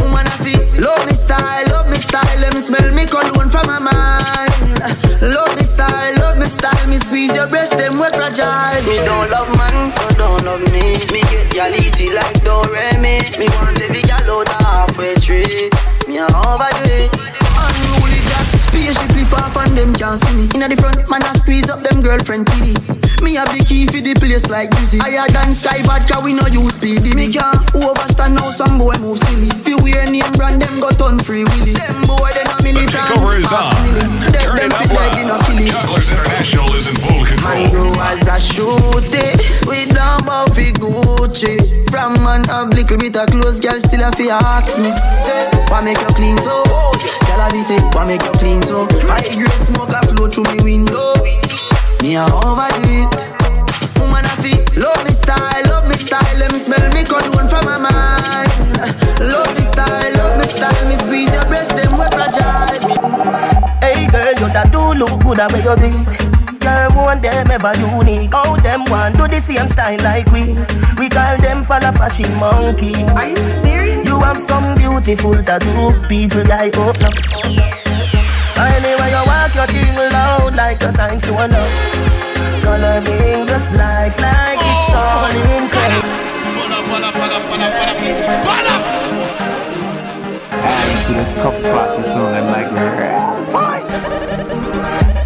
Woman 0.02 0.26
I 0.26 0.37
feel 0.42 0.61
love 0.83 1.07
me 1.07 1.14
style, 1.14 1.64
love 1.71 1.88
me 1.88 1.97
style. 1.97 2.37
Let 2.40 2.52
me 2.52 2.61
smell 2.61 2.92
me 2.92 3.07
cologne 3.07 3.49
from 3.49 3.66
my 3.66 3.78
mind. 3.78 4.52
Love 5.23 5.54
me 5.57 5.62
style, 5.62 6.14
love 6.19 6.37
me 6.37 6.47
style. 6.47 6.87
Me 6.90 6.99
squeeze 6.99 7.35
your 7.35 7.49
breast, 7.49 7.78
them 7.78 7.95
we 7.95 8.11
fragile. 8.12 8.83
Me 8.85 8.99
don't 9.07 9.30
love 9.30 9.49
Me 11.60 11.74
easy 11.74 12.08
like 12.10 12.40
Doremi. 12.40 13.38
Me 13.38 13.46
want 13.56 13.78
every 13.82 14.00
gal 14.00 14.30
out 14.30 14.48
halfway 14.62 15.14
tree. 15.16 15.50
Far 19.30 19.46
from 19.54 19.75
them 19.78 19.94
can't 19.94 20.18
see 20.26 20.34
me. 20.34 20.44
Inna 20.58 20.66
the 20.66 20.76
front, 20.76 20.99
man 21.08 21.22
I 21.22 21.32
squeeze 21.38 21.70
up 21.70 21.80
them 21.80 22.02
girlfriend 22.02 22.46
TV. 22.50 22.75
Me 23.22 23.38
have 23.38 23.52
the 23.54 23.62
key 23.62 23.87
for 23.87 24.02
the 24.02 24.14
place 24.18 24.50
like 24.50 24.70
dizzy. 24.75 24.99
Higher 24.99 25.28
than 25.30 25.54
sky 25.54 25.82
vodka, 25.87 26.18
we 26.25 26.34
no 26.34 26.44
use 26.50 26.75
PD. 26.82 27.14
Me 27.14 27.30
can't 27.30 27.62
overstand 27.78 28.34
now 28.34 28.50
some 28.50 28.76
boy 28.76 28.99
move 28.99 29.22
silly. 29.30 29.49
Fi 29.62 29.78
wear 29.78 30.10
name 30.10 30.26
brand, 30.34 30.60
them 30.60 30.80
go 30.80 30.90
turn 30.90 31.18
free 31.22 31.44
willy. 31.46 31.78
Them 31.78 32.02
boy 32.10 32.30
they 32.34 32.44
no 32.50 32.56
militant. 32.66 33.06
Takeover 33.06 33.38
is 33.38 33.52
on. 33.54 33.70
Turn 34.34 34.58
it 34.66 34.75
up 34.75 34.90
loud. 34.90 35.20
Jugglers 35.70 36.10
International 36.10 36.75
is 36.75 36.88
in 36.88 36.96
full 36.96 37.22
control. 37.22 37.70
grow 37.70 37.92
as 38.10 38.26
a 38.26 38.40
shoot 38.40 39.12
it 39.12 39.38
We 39.68 39.87
down 39.92 40.25
bout 40.25 40.54
fi 40.56 40.72
Gucci 40.72 41.60
From 41.90 42.14
man 42.25 42.44
have 42.44 42.72
little 42.72 42.96
bit 42.96 43.16
of 43.16 43.28
clothes 43.28 43.60
Girl 43.60 43.78
still 43.78 44.02
a 44.02 44.10
fi 44.12 44.30
ask 44.30 44.78
me 44.78 44.90
Say, 45.25 45.46
why 45.68 45.82
make 45.84 46.00
you 46.00 46.10
clean 46.16 46.38
so? 46.38 46.64
Tell 47.28 47.40
her 47.40 47.50
say, 47.62 47.78
why 47.94 48.04
make 48.06 48.22
you 48.25 48.32
clean 48.40 48.62
so? 48.62 48.88
I 49.06 49.19
like 49.20 49.36
great 49.36 49.60
smoke 49.68 49.92
a 49.92 50.00
flow 50.08 50.28
through 50.28 50.48
me 50.48 50.64
window. 50.64 51.12
Me 52.00 52.16
a 52.16 52.24
overdo 52.24 52.88
it. 52.88 53.12
Woman 54.00 54.24
a 54.24 54.32
fit. 54.40 54.64
love 54.80 55.04
me 55.04 55.12
style, 55.12 55.60
love 55.68 55.86
me 55.86 55.96
style. 55.96 56.38
Let 56.40 56.52
me 56.52 56.58
smell 56.58 56.80
me 56.96 57.04
cologne 57.04 57.48
from 57.48 57.68
my 57.68 57.76
mind. 57.76 58.48
Love 59.20 59.52
me 59.52 59.60
style, 59.60 60.12
love 60.16 60.38
me 60.40 60.44
style. 60.48 60.88
Me 60.88 60.96
squeeze 60.96 61.32
your 61.34 61.44
breast, 61.52 61.76
them 61.76 62.00
we 62.00 62.08
fragile. 62.16 62.80
Hey 63.84 64.08
girl, 64.08 64.32
you 64.40 64.48
that 64.56 64.72
do 64.72 64.80
look 64.96 65.20
good 65.22 65.38
at 65.38 65.52
where 65.52 65.68
you 65.68 65.76
did 65.76 66.40
girl 66.60 66.90
want 66.96 67.20
them 67.20 67.50
ever 67.50 67.72
unique. 67.76 68.32
How 68.32 68.56
them 68.56 68.84
want 68.88 69.18
do 69.18 69.28
the 69.28 69.40
same 69.40 69.68
style 69.68 69.98
like 70.02 70.32
we? 70.32 70.56
We 70.98 71.08
call 71.08 71.36
them 71.38 71.62
follow 71.62 71.92
fashion 71.92 72.32
monkey. 72.36 73.04
Are 73.12 73.28
you 73.28 73.36
serious? 73.36 74.08
You 74.08 74.20
have 74.20 74.40
some 74.40 74.76
beautiful 74.76 75.36
tattoo. 75.42 75.92
People 76.08 76.44
like 76.44 76.72
oh 76.76 76.92
no. 77.00 77.69
Anyway, 78.60 79.10
you 79.10 79.24
walk 79.24 79.54
your 79.54 79.66
thing 79.66 79.96
loud 79.96 80.54
like 80.54 80.82
a 80.82 80.92
sign 80.92 81.18
to 81.18 81.32
enough. 81.44 81.74
Coloring 82.62 83.46
this 83.46 83.74
life 83.74 84.20
like 84.20 84.58
it's 84.60 84.94
all 84.94 85.32
in 85.56 85.70
to 91.10 91.16
this 91.16 91.34
cup 91.42 91.54
spot 91.54 91.96
and 91.96 92.46
like 92.52 92.70
vibes. 93.50 94.04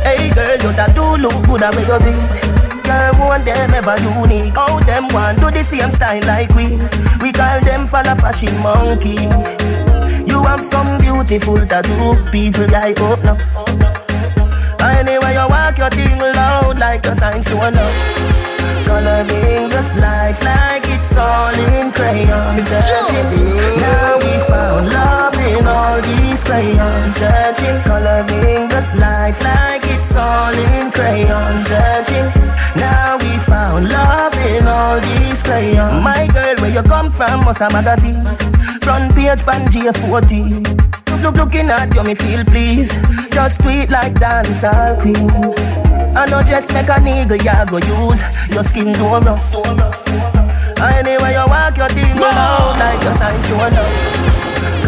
Hey 0.03 0.31
girl, 0.31 0.57
you 0.63 0.73
that 0.77 0.95
do 0.95 1.17
look 1.21 1.47
good 1.47 1.63
at 1.63 1.75
where 1.75 1.87
you 1.87 1.99
beat. 2.01 2.37
Girl, 2.85 3.29
one 3.29 3.45
them 3.45 3.75
ever 3.75 3.97
unique. 4.01 4.55
How 4.55 4.81
them 4.81 5.09
want 5.13 5.41
do 5.41 5.51
the 5.51 5.65
same 5.65 5.91
style 5.91 6.23
like 6.27 6.51
we? 6.55 6.77
We 7.23 7.33
call 7.33 7.61
them 7.61 7.87
follow 7.87 8.15
fashion 8.15 8.57
monkey. 8.63 9.84
Have 10.45 10.63
some 10.63 10.99
beautiful 11.01 11.59
tattoo, 11.67 12.15
people 12.31 12.69
like 12.69 12.97
oh 13.01 13.19
no. 13.25 13.35
Anyway, 14.87 15.33
you 15.35 15.47
walk 15.49 15.79
your 15.79 15.91
thing 15.91 16.19
loud 16.19 16.79
like 16.79 17.05
a 17.07 17.17
sign 17.17 17.41
to 17.41 17.57
enough. 17.67 18.45
Coloring 18.87 19.69
this 19.71 19.97
life 19.99 20.45
like 20.45 20.85
it's 20.87 21.17
all 21.17 21.55
in 21.75 21.91
crayon. 21.91 22.59
Searching, 22.59 23.57
now 23.81 24.19
we 24.23 24.33
found 24.47 24.93
love 24.93 25.35
in 25.41 25.67
all 25.67 26.01
these 26.03 26.45
crayons. 26.45 27.17
Searching, 27.17 27.81
coloring 27.83 28.69
this 28.69 28.95
life 28.97 29.43
like 29.43 29.83
it's 29.89 30.15
all 30.15 30.53
in 30.53 30.93
crayons. 30.93 31.67
Searching, 31.67 32.14
from? 37.17 37.45
Must 37.45 37.61
a 37.61 37.69
magazine. 37.71 38.25
Front 38.83 39.15
page, 39.15 39.43
Pangea 39.47 39.93
14. 39.95 40.63
Look, 41.23 41.37
looking 41.37 41.71
at 41.71 41.95
you, 41.95 42.03
me 42.05 42.15
feel 42.15 42.45
please. 42.45 42.93
Just 43.31 43.61
tweet 43.63 43.91
like 43.91 44.15
dancehall 44.15 45.01
queen. 45.01 45.31
I 46.17 46.27
know 46.27 46.43
just 46.43 46.73
make 46.75 46.89
a 46.89 46.99
nigga, 47.01 47.43
ya 47.43 47.65
go 47.65 47.79
use 47.79 48.23
your 48.51 48.63
skin 48.63 48.93
do 48.93 49.05
rough. 49.05 49.55
Anyway, 50.81 51.33
you 51.33 51.47
walk 51.49 51.77
your 51.77 51.89
thing 51.89 52.19
out 52.23 52.79
like 52.79 53.03
a 53.03 53.15
signs 53.15 53.47
to 53.49 53.55
enough. 53.67 54.34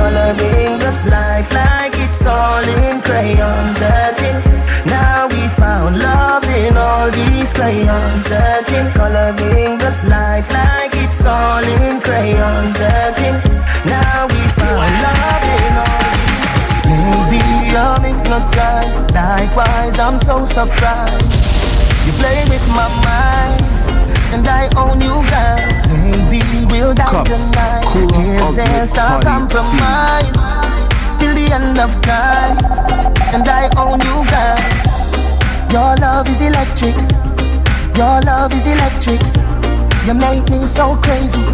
Coloring 0.06 0.78
this 0.78 1.04
life 1.10 1.52
like 1.52 1.98
it's 1.98 2.24
all 2.24 2.62
in 2.62 3.02
crayon. 3.02 3.66
Searching, 3.66 4.38
now 4.86 5.26
we 5.26 5.42
found 5.58 5.98
love 5.98 6.46
in 6.48 6.76
all 6.76 7.10
these 7.10 7.52
crayons. 7.52 8.22
Searching, 8.22 8.86
coloring 8.94 9.78
this 9.78 10.06
life 10.06 10.46
like 10.54 10.94
it's 10.94 11.24
all 11.26 11.58
in 11.82 12.00
crayon. 12.00 12.68
Searching, 12.68 13.34
now 13.90 14.30
we 14.30 14.40
found 14.54 14.94
love 15.02 15.46
in 15.58 15.74
all 15.82 16.06
these. 16.22 16.50
Maybe 16.86 17.74
I'm 17.74 18.02
hypnotized. 18.06 19.10
Likewise, 19.12 19.98
I'm 19.98 20.18
so 20.18 20.44
surprised. 20.44 21.34
You 22.06 22.12
play 22.22 22.44
with 22.46 22.62
my 22.78 22.86
mind, 23.02 23.58
and 24.30 24.46
I 24.46 24.70
own 24.78 25.00
you, 25.00 25.18
girl. 25.34 25.66
Maybe 25.98 26.40
we'll 26.70 26.94
die 26.94 27.10
Cups, 27.10 27.50
tonight. 27.50 27.84
cool, 27.90 28.06
Is 28.56 28.64
there 28.64 28.80
ultimate 28.80 28.88
some 28.88 29.20
party 29.20 29.26
compromise 29.26 30.32
till 31.20 31.34
the 31.34 31.52
end 31.52 31.76
of 31.78 31.92
time? 32.00 32.56
And 33.36 33.44
I 33.46 33.68
own 33.76 34.00
you, 34.00 34.24
girl. 34.32 34.56
Your 35.68 35.92
love 36.00 36.24
is 36.26 36.40
electric. 36.40 36.96
Your 37.94 38.22
love 38.24 38.54
is 38.54 38.64
electric. 38.64 39.20
You 40.06 40.14
make 40.14 40.48
me 40.48 40.64
so 40.64 40.96
crazy. 41.04 41.44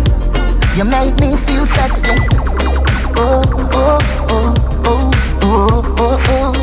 You 0.77 0.85
make 0.85 1.19
me 1.19 1.35
feel 1.43 1.67
sexy. 1.67 2.15
Oh, 3.19 3.43
oh, 3.51 3.99
oh, 4.31 4.55
oh, 4.87 5.11
oh, 5.43 5.83
oh, 5.99 6.19
oh. 6.29 6.55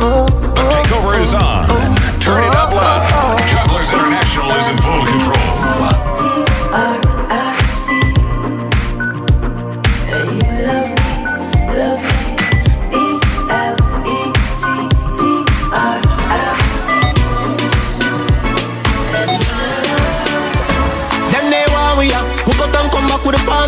Oh, 0.00 0.26
The 0.56 0.62
takeover 0.72 1.20
is 1.20 1.34
on. 1.34 1.66
Oh, 1.68 1.94
Turn 2.20 2.42
it 2.42 2.54
up 2.56 2.72
oh, 2.72 2.76
loud. 2.76 3.02
Oh, 3.12 3.36
Jugglers 3.52 3.90
International 3.92 4.50
is 4.56 4.68
in 4.68 4.78
full 4.78 5.04
control. 5.04 5.36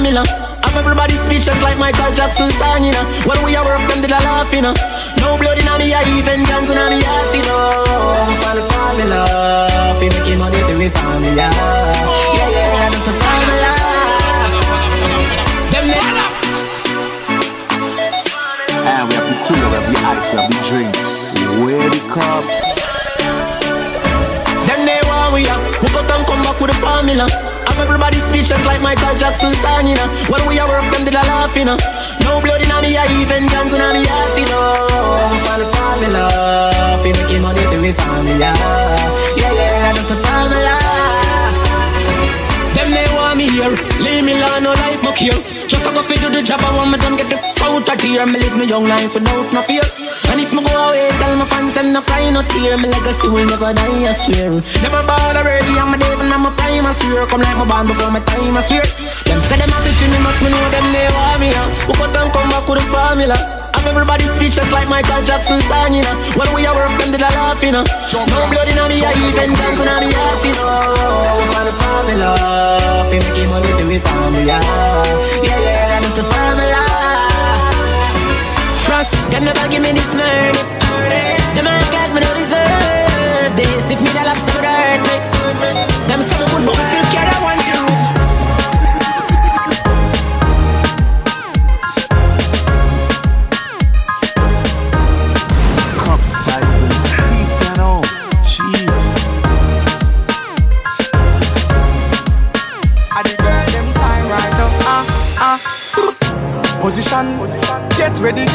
Formula. 0.09 0.25
I'm 0.65 0.77
everybody 0.77 1.15
speechless 1.15 1.61
like 1.63 1.79
Michael 1.79 2.13
Jackson 2.15 2.51
song, 2.51 2.85
you 2.85 2.93
know. 2.93 3.05
When 3.29 3.43
we 3.45 3.57
are 3.57 3.65
work, 3.65 3.81
them 3.89 4.01
did 4.01 4.11
a 4.11 4.21
laugh, 4.25 4.53
you 4.53 4.63
know. 4.63 4.75
No 5.21 5.37
blood 5.37 5.59
in 5.59 5.69
me, 5.79 5.93
I 5.93 6.03
even 6.17 6.45
dance 6.45 6.71
in 6.71 6.81
me 6.89 7.01
heart, 7.05 7.33
you 7.37 7.45
know. 7.45 7.85
The 8.49 8.65
formula, 8.65 9.29
fi 10.01 10.09
making 10.09 10.39
money 10.41 10.61
to 10.65 10.75
me 10.79 10.89
formula. 10.89 11.49
Yeah, 11.53 12.49
yeah, 12.49 12.89
that's 12.89 13.05
the 13.05 13.13
formula. 13.13 13.73
Them 15.73 15.85
they 15.93 16.01
And 18.89 19.05
we 19.09 19.13
have 19.15 19.29
the 19.29 19.37
cooler, 19.45 19.69
we 19.69 19.77
have 19.77 19.87
the 19.93 19.99
ice, 20.09 20.33
we 20.33 20.39
have 20.41 20.49
the 20.49 20.59
drinks. 20.69 21.07
Where 21.61 21.89
the 21.93 22.01
cups? 22.09 22.89
Them 24.67 24.81
they 24.89 25.01
want 25.05 25.35
we 25.35 25.45
are. 25.49 25.61
We 25.83 25.89
got 25.93 26.09
and 26.09 26.25
come 26.27 26.43
back 26.43 26.61
with 26.61 26.73
a 26.73 26.79
formula. 26.81 27.29
Everybody 27.79 28.19
speechless 28.19 28.65
like 28.67 28.83
Michael 28.83 29.15
Jackson 29.15 29.55
song, 29.55 29.87
you 29.87 29.95
know. 29.95 30.09
When 30.27 30.43
we 30.49 30.59
are 30.59 30.67
work, 30.67 30.83
them 30.91 31.05
did 31.05 31.15
a 31.15 31.23
laugh, 31.31 31.55
you 31.55 31.65
know. 31.65 31.79
No 32.27 32.43
blood 32.43 32.63
in 32.63 32.73
me, 32.83 32.97
I 32.99 33.07
even 33.23 33.47
dance 33.47 33.73
in 33.73 33.83
me 33.95 34.03
heart, 34.03 34.35
you 34.35 34.47
know. 34.51 35.31
For 35.47 35.57
the 35.63 35.67
formula, 35.71 36.25
fi 37.03 37.11
making 37.15 37.43
money 37.43 37.63
to 37.63 37.77
me 37.79 37.93
formula. 37.95 38.51
Yeah, 39.39 39.53
yeah, 39.55 39.93
that's 39.95 40.11
the 40.11 40.17
formula. 40.19 40.75
Them 42.75 42.91
they 42.91 43.07
want 43.15 43.37
me 43.39 43.47
here, 43.49 43.75
leave 44.03 44.25
me 44.25 44.33
alone, 44.35 44.63
no 44.63 44.71
life 44.71 44.88
no 44.88 44.88
care. 45.19 45.35
Just 45.67 45.83
a 45.83 45.91
go 45.91 46.01
fi 46.07 46.15
do 46.23 46.31
the 46.31 46.41
job, 46.41 46.63
I 46.63 46.71
want 46.79 46.95
me 46.95 46.99
done 47.03 47.19
get 47.19 47.27
the 47.27 47.37
out 47.67 47.83
of 47.83 48.01
here. 48.01 48.25
Me 48.25 48.39
live 48.39 48.57
me 48.57 48.65
young 48.71 48.87
life 48.87 49.13
without 49.13 49.51
no 49.51 49.61
fear. 49.67 49.83
And 50.31 50.39
if 50.39 50.55
me 50.55 50.63
go 50.63 50.71
away, 50.71 51.11
tell 51.19 51.35
my 51.35 51.47
fans 51.51 51.75
them 51.75 51.93
no 51.93 52.01
cry 52.07 52.31
no 52.31 52.43
tear. 52.47 52.79
Me 52.79 52.87
legacy 52.87 53.27
will 53.27 53.47
never 53.51 53.75
die, 53.75 54.07
I 54.07 54.15
swear. 54.15 54.63
Never 54.81 55.03
ball 55.03 55.35
already, 55.35 55.75
I'm 55.75 55.93
a 55.93 55.97
and 55.99 56.31
I'm 56.31 56.47
a 56.47 56.51
prime, 56.55 56.87
I 56.87 56.93
swear. 56.95 57.27
Come 57.27 57.43
like 57.43 57.59
my 57.59 57.67
band 57.67 57.89
before 57.91 58.15
my 58.15 58.23
time, 58.23 58.57
I 58.57 58.63
swear. 58.63 58.87
Them 59.27 59.41
say 59.43 59.59
them 59.59 59.71
happy 59.75 59.93
for 59.99 60.07
me, 60.07 60.19
but 60.23 60.39
me 60.39 60.49
know 60.55 60.67
them 60.71 60.87
they 60.95 61.09
want 61.11 61.39
me. 61.43 61.51
Who 61.91 61.93
cut 61.99 62.15
and 62.15 62.31
come 62.31 62.49
back 62.55 62.69
with 62.71 62.79
the 62.79 62.87
formula? 62.87 63.58
I'm 63.89 63.97
everybody 63.97 64.29
speechless 64.37 64.69
like 64.71 64.85
Michael 64.85 65.25
Jackson 65.25 65.65
song, 65.65 65.97
you 65.97 66.05
know. 66.05 66.13
When 66.37 66.53
we 66.53 66.69
are 66.69 66.77
work, 66.77 66.93
them 67.01 67.09
did 67.09 67.25
a 67.25 67.33
laugh, 67.33 67.57
you 67.65 67.73
know. 67.73 67.89
No 67.89 68.41
blood 68.53 68.69
in 68.69 68.77
me, 68.85 69.01
I 69.01 69.17
even 69.17 69.57
dance 69.57 69.81
in 69.81 69.89
me 70.05 70.13
heart, 70.13 70.45
you 70.45 70.53
know. 70.61 71.41
For 71.49 71.65
the 71.65 71.73
formula, 71.73 72.37
fi 73.09 73.17
making 73.17 73.49
money 73.49 73.73
to 73.81 73.85
me 73.89 73.97
formula. 74.05 74.61
Yeah, 75.41 75.57
yeah, 75.57 76.05
that's 76.05 76.13
the 76.21 76.25
formula. 76.29 76.85
Trust, 78.85 79.17
them 79.33 79.49
never 79.49 79.65
give 79.73 79.81
me 79.81 79.97
this 79.97 80.13
murder. 80.13 80.69
Them 81.57 81.65
act 81.65 81.89
like 81.89 82.13
me 82.13 82.21
no 82.21 82.29
deserve 82.37 83.57
this. 83.57 83.89
If 83.89 84.05
me 84.05 84.13
the 84.13 84.21
lobster 84.21 84.61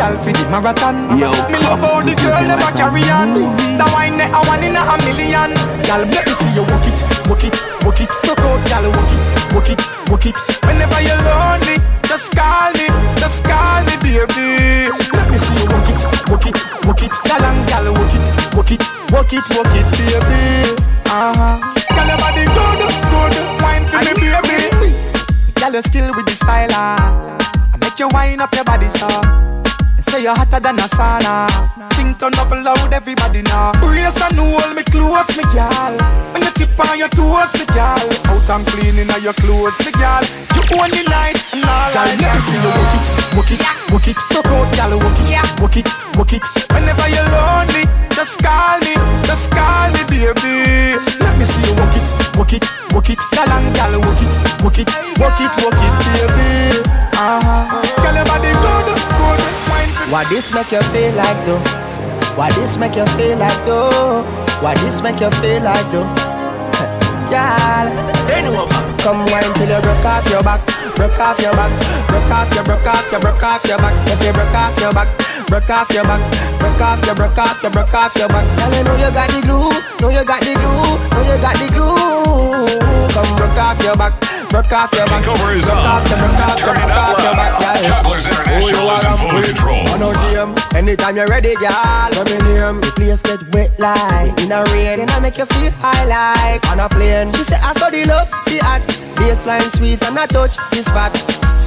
girl, 0.03 0.19
for 0.19 0.31
the 0.31 0.43
marathon. 0.51 0.95
Yo, 1.17 1.31
me 1.47 1.57
love 1.63 1.79
how 1.79 2.01
the 2.03 2.13
girl 2.19 2.43
never 2.43 2.71
carry 2.75 3.03
on. 3.07 3.33
The 3.79 3.85
wine 3.95 4.17
there, 4.19 4.31
a 4.31 4.39
one 4.51 4.63
in 4.63 4.75
a 4.75 4.83
million. 5.07 5.51
Girl, 5.87 6.03
let 6.03 6.23
me 6.27 6.33
see 6.35 6.51
you 6.51 6.63
walk 6.67 6.83
it, 6.83 6.99
walk 7.31 7.43
it, 7.43 7.55
walk 7.87 7.99
it. 8.03 8.11
Rock 8.27 8.43
out, 8.43 8.61
girl, 8.67 8.85
walk 8.91 9.11
it, 9.15 9.23
walk 9.55 9.69
it, 9.71 9.79
walk 10.11 10.25
it. 10.27 10.35
Whenever 10.67 10.99
you're 10.99 11.19
lonely, 11.23 11.79
just 12.07 12.35
call 12.35 12.71
me, 12.75 12.87
just 13.19 13.43
call 13.47 13.83
me, 13.87 13.95
baby. 14.03 14.91
Let 15.15 15.27
me 15.31 15.37
see 15.39 15.55
you 15.55 15.67
walk 15.71 15.87
it, 15.87 16.01
walk 16.27 16.45
it, 16.47 16.57
walk 16.83 17.01
it. 17.03 17.13
Girl, 17.23 17.43
and 17.43 17.61
girl, 17.69 17.87
walk 17.95 18.13
it, 18.13 18.25
walk 18.55 18.71
it, 18.71 18.83
walk 19.11 19.31
it, 19.31 19.45
walk 19.55 19.71
it, 19.71 19.87
baby. 19.95 20.75
Uh 21.07 21.31
huh. 21.31 21.55
Girl, 21.95 22.07
your 22.11 22.19
body 22.19 22.43
good, 22.51 22.81
good. 23.07 23.33
Wine 23.63 23.85
for 23.87 24.01
me, 24.03 24.13
baby. 24.19 24.67
Girl, 25.55 25.71
your 25.71 25.81
skill 25.81 26.11
with 26.15 26.25
the 26.27 26.35
style, 26.35 26.69
ah. 26.73 27.39
I 27.73 27.77
make 27.77 27.97
you 27.99 28.09
wind 28.11 28.41
up 28.41 28.53
your 28.53 28.63
body 28.63 28.89
so. 28.89 29.62
Say 30.03 30.23
you're 30.23 30.35
hotter 30.35 30.59
than 30.59 30.75
a 30.79 30.85
sauna. 30.85 31.47
Think 31.95 32.19
turn 32.19 32.35
up 32.35 32.51
loud, 32.51 32.91
everybody 32.91 33.41
now. 33.41 33.71
Brace 33.79 34.19
and 34.19 34.35
hold 34.35 34.75
me 34.75 34.83
close, 34.83 35.31
me 35.39 35.43
gal. 35.55 35.95
When 36.35 36.43
you 36.43 36.51
tip 36.51 36.75
on 36.75 36.99
your 36.99 37.07
toes, 37.07 37.55
me 37.55 37.63
gal. 37.71 38.03
Out 38.27 38.49
and 38.51 38.67
cleaning 38.67 39.07
on 39.07 39.23
your 39.23 39.31
clothes, 39.39 39.79
me 39.79 39.95
gal. 39.95 40.19
You 40.59 40.63
own 40.75 40.91
the 40.91 41.07
night 41.07 41.39
and 41.55 41.63
all 41.63 41.87
gal, 41.95 42.03
let 42.19 42.35
me 42.35 42.41
see 42.43 42.59
you 42.59 42.71
work 42.75 42.93
it, 42.99 43.05
work 43.31 43.51
it, 43.55 43.63
work 43.95 44.07
it. 44.11 44.17
Rock 44.35 44.51
out, 44.51 44.67
gal, 44.75 44.91
work 44.99 45.19
it, 45.23 45.39
work 45.63 45.77
it, 45.79 45.87
work 46.19 46.33
it. 46.35 46.43
Whenever 46.75 47.07
you're 47.07 47.29
lonely, 47.31 47.87
just 48.11 48.43
call 48.43 48.83
me, 48.83 48.99
just 49.23 49.55
call 49.55 49.87
me, 49.95 50.03
baby. 50.11 50.99
Let 51.23 51.39
me 51.39 51.47
see 51.47 51.63
you 51.63 51.79
work 51.79 51.95
it, 51.95 52.07
work 52.35 52.51
it, 52.51 52.63
work 52.91 53.07
it. 53.07 53.23
Gal 53.31 53.47
and 53.55 53.71
gal, 53.71 53.95
work 54.03 54.19
it, 54.19 54.35
work 54.67 54.77
it, 54.83 54.91
work 55.15 55.39
it, 55.39 55.53
work 55.63 55.79
it, 55.79 55.95
baby. 56.11 56.83
Ah, 57.15 57.39
uh-huh. 57.39 58.03
gal, 58.03 58.15
your 58.19 58.27
body. 58.27 58.62
Why 60.13 60.29
this 60.29 60.53
make 60.53 60.71
you 60.71 60.77
feel 60.93 61.09
like 61.15 61.41
though? 61.49 61.57
Why 62.37 62.51
this 62.53 62.77
make 62.77 62.95
you 62.95 63.05
feel 63.17 63.35
like 63.35 63.65
though? 63.65 64.21
Why 64.61 64.75
this 64.85 65.01
make 65.01 65.19
you 65.19 65.31
feel 65.41 65.63
like 65.63 65.89
though? 65.89 66.05
Girl, 67.33 67.89
come 69.01 69.25
wine 69.33 69.49
till 69.57 69.73
you 69.73 69.81
broke 69.81 70.05
off 70.05 70.29
your 70.29 70.43
back, 70.45 70.61
broke 70.93 71.17
off 71.17 71.41
your 71.41 71.49
back, 71.57 71.73
broke 72.05 72.29
off 72.29 72.53
your, 72.53 72.61
broke 72.61 72.85
off 72.85 73.09
your, 73.09 73.21
broke 73.25 73.41
off 73.41 73.65
your 73.65 73.81
back. 73.81 73.97
If 74.05 74.21
you 74.21 74.33
broke 74.37 74.53
off 74.53 74.77
your 74.77 74.93
back, 74.93 75.09
broke 75.49 75.69
off 75.73 75.89
your 75.89 76.03
back, 76.05 76.21
broke 76.61 76.81
off 76.81 77.01
your, 77.09 77.15
broke 77.15 77.37
off 77.41 77.63
your, 77.63 77.71
broke 77.71 77.93
off 77.95 78.13
your 78.13 78.29
back. 78.29 78.45
Girl, 78.61 78.69
you 78.69 78.83
know 78.85 78.95
you 79.01 79.09
got 79.09 79.33
the 79.33 79.41
glue, 79.41 79.73
know 79.97 80.13
you 80.13 80.21
got 80.21 80.45
the 80.45 80.53
glue, 80.53 80.93
know 81.09 81.25
you 81.25 81.41
got 81.41 81.57
the 81.57 81.65
glue. 81.73 82.69
Come 83.17 83.33
broke 83.33 83.57
off 83.57 83.81
your 83.81 83.97
back. 83.97 84.13
Broke 84.53 84.71
off 84.71 84.93
your 84.93 85.09
back. 85.09 85.25
Broke. 85.25 85.41
Off 85.41 86.05
your, 86.05 86.21
broke 86.21 86.37
off 86.37 86.61
your, 86.61 86.69
broke 86.69 87.01
off 87.01 87.17
your 87.17 87.33
back. 87.33 87.81
Jugglers 87.81 88.29
Anytime 90.93 91.17
you're 91.17 91.25
ready, 91.25 91.55
girl. 91.57 92.13
So 92.13 92.21
me 92.29 92.37
name. 92.45 92.77
The 92.77 92.93
place 92.93 93.25
get 93.25 93.41
wet 93.49 93.73
like 93.81 94.29
in 94.45 94.53
a 94.53 94.61
rain. 94.69 95.01
Then 95.01 95.09
I 95.09 95.17
make 95.25 95.41
you 95.41 95.49
feel 95.49 95.73
high 95.81 96.05
like 96.05 96.61
on 96.69 96.77
a 96.77 96.85
plane. 96.85 97.33
She 97.33 97.49
say 97.49 97.57
I 97.57 97.73
saw 97.73 97.89
the 97.89 98.05
love, 98.05 98.29
the 98.45 98.61
act. 98.61 98.85
Baseline 99.17 99.65
sweet 99.73 99.97
and 100.05 100.13
I 100.13 100.29
touch 100.29 100.53
this 100.69 100.85
fat. 100.93 101.09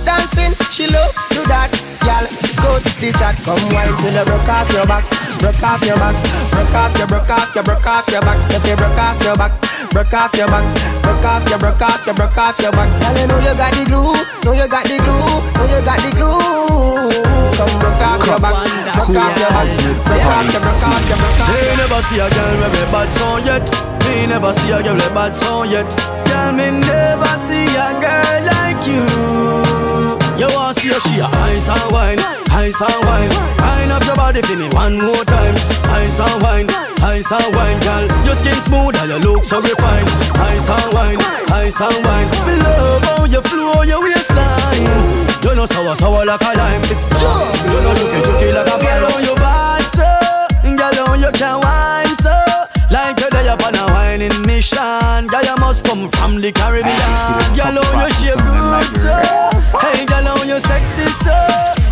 Dancing, 0.06 0.54
she 0.70 0.86
love 0.86 1.10
do 1.34 1.42
that. 1.50 1.74
Girl, 2.06 2.22
go 2.62 2.78
to 2.78 2.90
the 3.02 3.10
chat. 3.18 3.34
Come 3.42 3.58
wine 3.74 3.90
till 3.98 4.14
you 4.14 4.22
broke 4.30 4.46
off 4.46 4.70
your 4.70 4.86
back. 4.86 5.02
Broke 5.42 5.58
off 5.58 5.82
your 5.82 5.98
back. 5.98 6.14
Broke 6.54 6.78
off 6.78 6.94
your, 6.94 7.10
broke 7.10 7.26
off 7.34 7.50
your, 7.50 7.64
broke 7.66 7.82
off 7.90 8.06
your 8.06 8.22
back. 8.22 8.38
If 8.54 8.62
you 8.62 8.78
broke 8.78 8.94
off 8.94 9.18
your 9.26 9.34
back. 9.34 9.50
Broke 9.90 10.14
off 10.14 10.30
your 10.38 10.46
back, 10.46 10.62
broke 11.02 11.24
off 11.24 11.48
your, 11.50 11.58
broke 11.58 11.82
off 11.82 12.06
your, 12.06 12.14
broke 12.14 12.38
off 12.38 12.58
your 12.62 12.70
back. 12.70 12.90
Girl, 13.02 13.16
you 13.18 13.26
know 13.26 13.38
you 13.42 13.54
got 13.58 13.74
the 13.74 13.82
glue, 13.90 14.14
know 14.46 14.52
you 14.54 14.68
got 14.68 14.84
the 14.86 14.98
glue, 15.02 15.42
know 15.58 15.66
you 15.66 15.82
got 15.82 15.98
the 15.98 16.10
glue. 16.14 17.25
Come 17.56 17.72
broke 17.80 18.04
off 18.04 18.20
your 18.20 18.36
back, 18.36 18.52
broke 19.00 19.16
off 19.16 19.32
your 19.32 19.48
back, 19.48 19.64
broke 20.04 20.28
off 20.28 20.52
your, 20.52 20.60
broke 20.60 20.84
off 20.84 21.08
your, 21.08 21.16
broke 21.16 21.40
off 21.40 21.56
Me 21.56 21.72
never 21.80 22.00
see 22.04 22.20
a 22.20 22.28
girl 22.28 22.54
with 22.60 22.76
a 22.76 22.84
bad 22.92 23.08
song 23.16 23.40
yet. 23.48 23.64
Me 24.04 24.26
never 24.28 24.52
see 24.52 24.72
a 24.76 24.82
girl 24.84 24.94
with 24.94 25.08
a 25.08 25.14
bad 25.16 25.32
song 25.32 25.70
yet. 25.72 25.88
Girl, 26.28 26.52
me 26.52 26.68
never 26.84 27.32
see 27.48 27.64
a 27.80 27.96
girl 27.96 28.36
like 28.44 28.84
you. 28.84 29.08
You 30.36 30.52
want 30.52 30.76
see 30.76 30.92
a 30.92 31.00
she 31.00 31.16
a 31.16 31.24
ice 31.48 31.64
and 31.72 31.88
wine, 31.96 32.20
ice 32.52 32.76
and 32.76 33.00
wine. 33.08 33.32
Wine 33.56 33.88
up 33.88 34.04
your 34.04 34.16
body 34.20 34.42
for 34.44 34.52
me 34.56 34.68
one 34.76 35.00
more 35.00 35.24
time. 35.24 35.56
Ice 35.96 36.20
and 36.20 36.36
wine, 36.44 36.68
ice 37.00 37.32
and 37.32 37.56
wine, 37.56 37.80
girl. 37.80 38.04
Your 38.28 38.36
skin 38.36 38.60
smooth 38.68 39.00
and 39.00 39.16
you 39.16 39.32
look 39.32 39.44
so 39.48 39.64
refined. 39.64 40.12
Ice 40.44 40.68
and 40.68 40.92
wine, 40.92 41.20
ice 41.56 41.80
and 41.80 42.04
wine. 42.04 42.28
Me 42.44 42.60
love 42.60 43.02
how 43.16 43.24
you 43.24 43.40
flow 43.48 43.80
your 43.80 44.04
waistline. 44.04 44.15
You 45.66 45.74
sour, 45.74 45.96
sour 45.96 46.24
like 46.24 46.40
a 46.42 46.52
lime. 46.54 46.82
It's 46.86 47.02
true. 47.18 47.26
You 47.26 47.82
know 47.82 47.90
looking 47.90 48.22
juky 48.22 48.54
like 48.54 48.70
a 48.70 48.78
girl 48.78 49.10
on 49.10 49.24
your 49.24 49.34
bad 49.34 49.82
so. 49.98 50.06
Girl 50.62 51.10
on 51.10 51.18
you 51.18 51.32
can 51.34 51.58
wine 51.58 52.14
so. 52.22 52.30
Like 52.90 53.18
you're 53.18 53.30
there 53.30 53.50
upon 53.52 53.74
a 53.74 53.82
whining 53.90 54.46
mission. 54.46 55.26
Girl 55.26 55.42
you 55.42 55.56
must 55.58 55.82
come 55.84 56.08
from 56.14 56.40
the 56.40 56.52
Caribbean. 56.52 57.50
Girl 57.58 57.82
on 57.82 57.98
you 57.98 58.10
shape 58.14 58.38
good 58.38 58.90
so. 58.94 59.18
Hey 59.82 60.06
girl 60.06 60.38
on 60.38 60.46
you 60.46 60.60
sexy 60.62 61.10
so. 61.26 61.34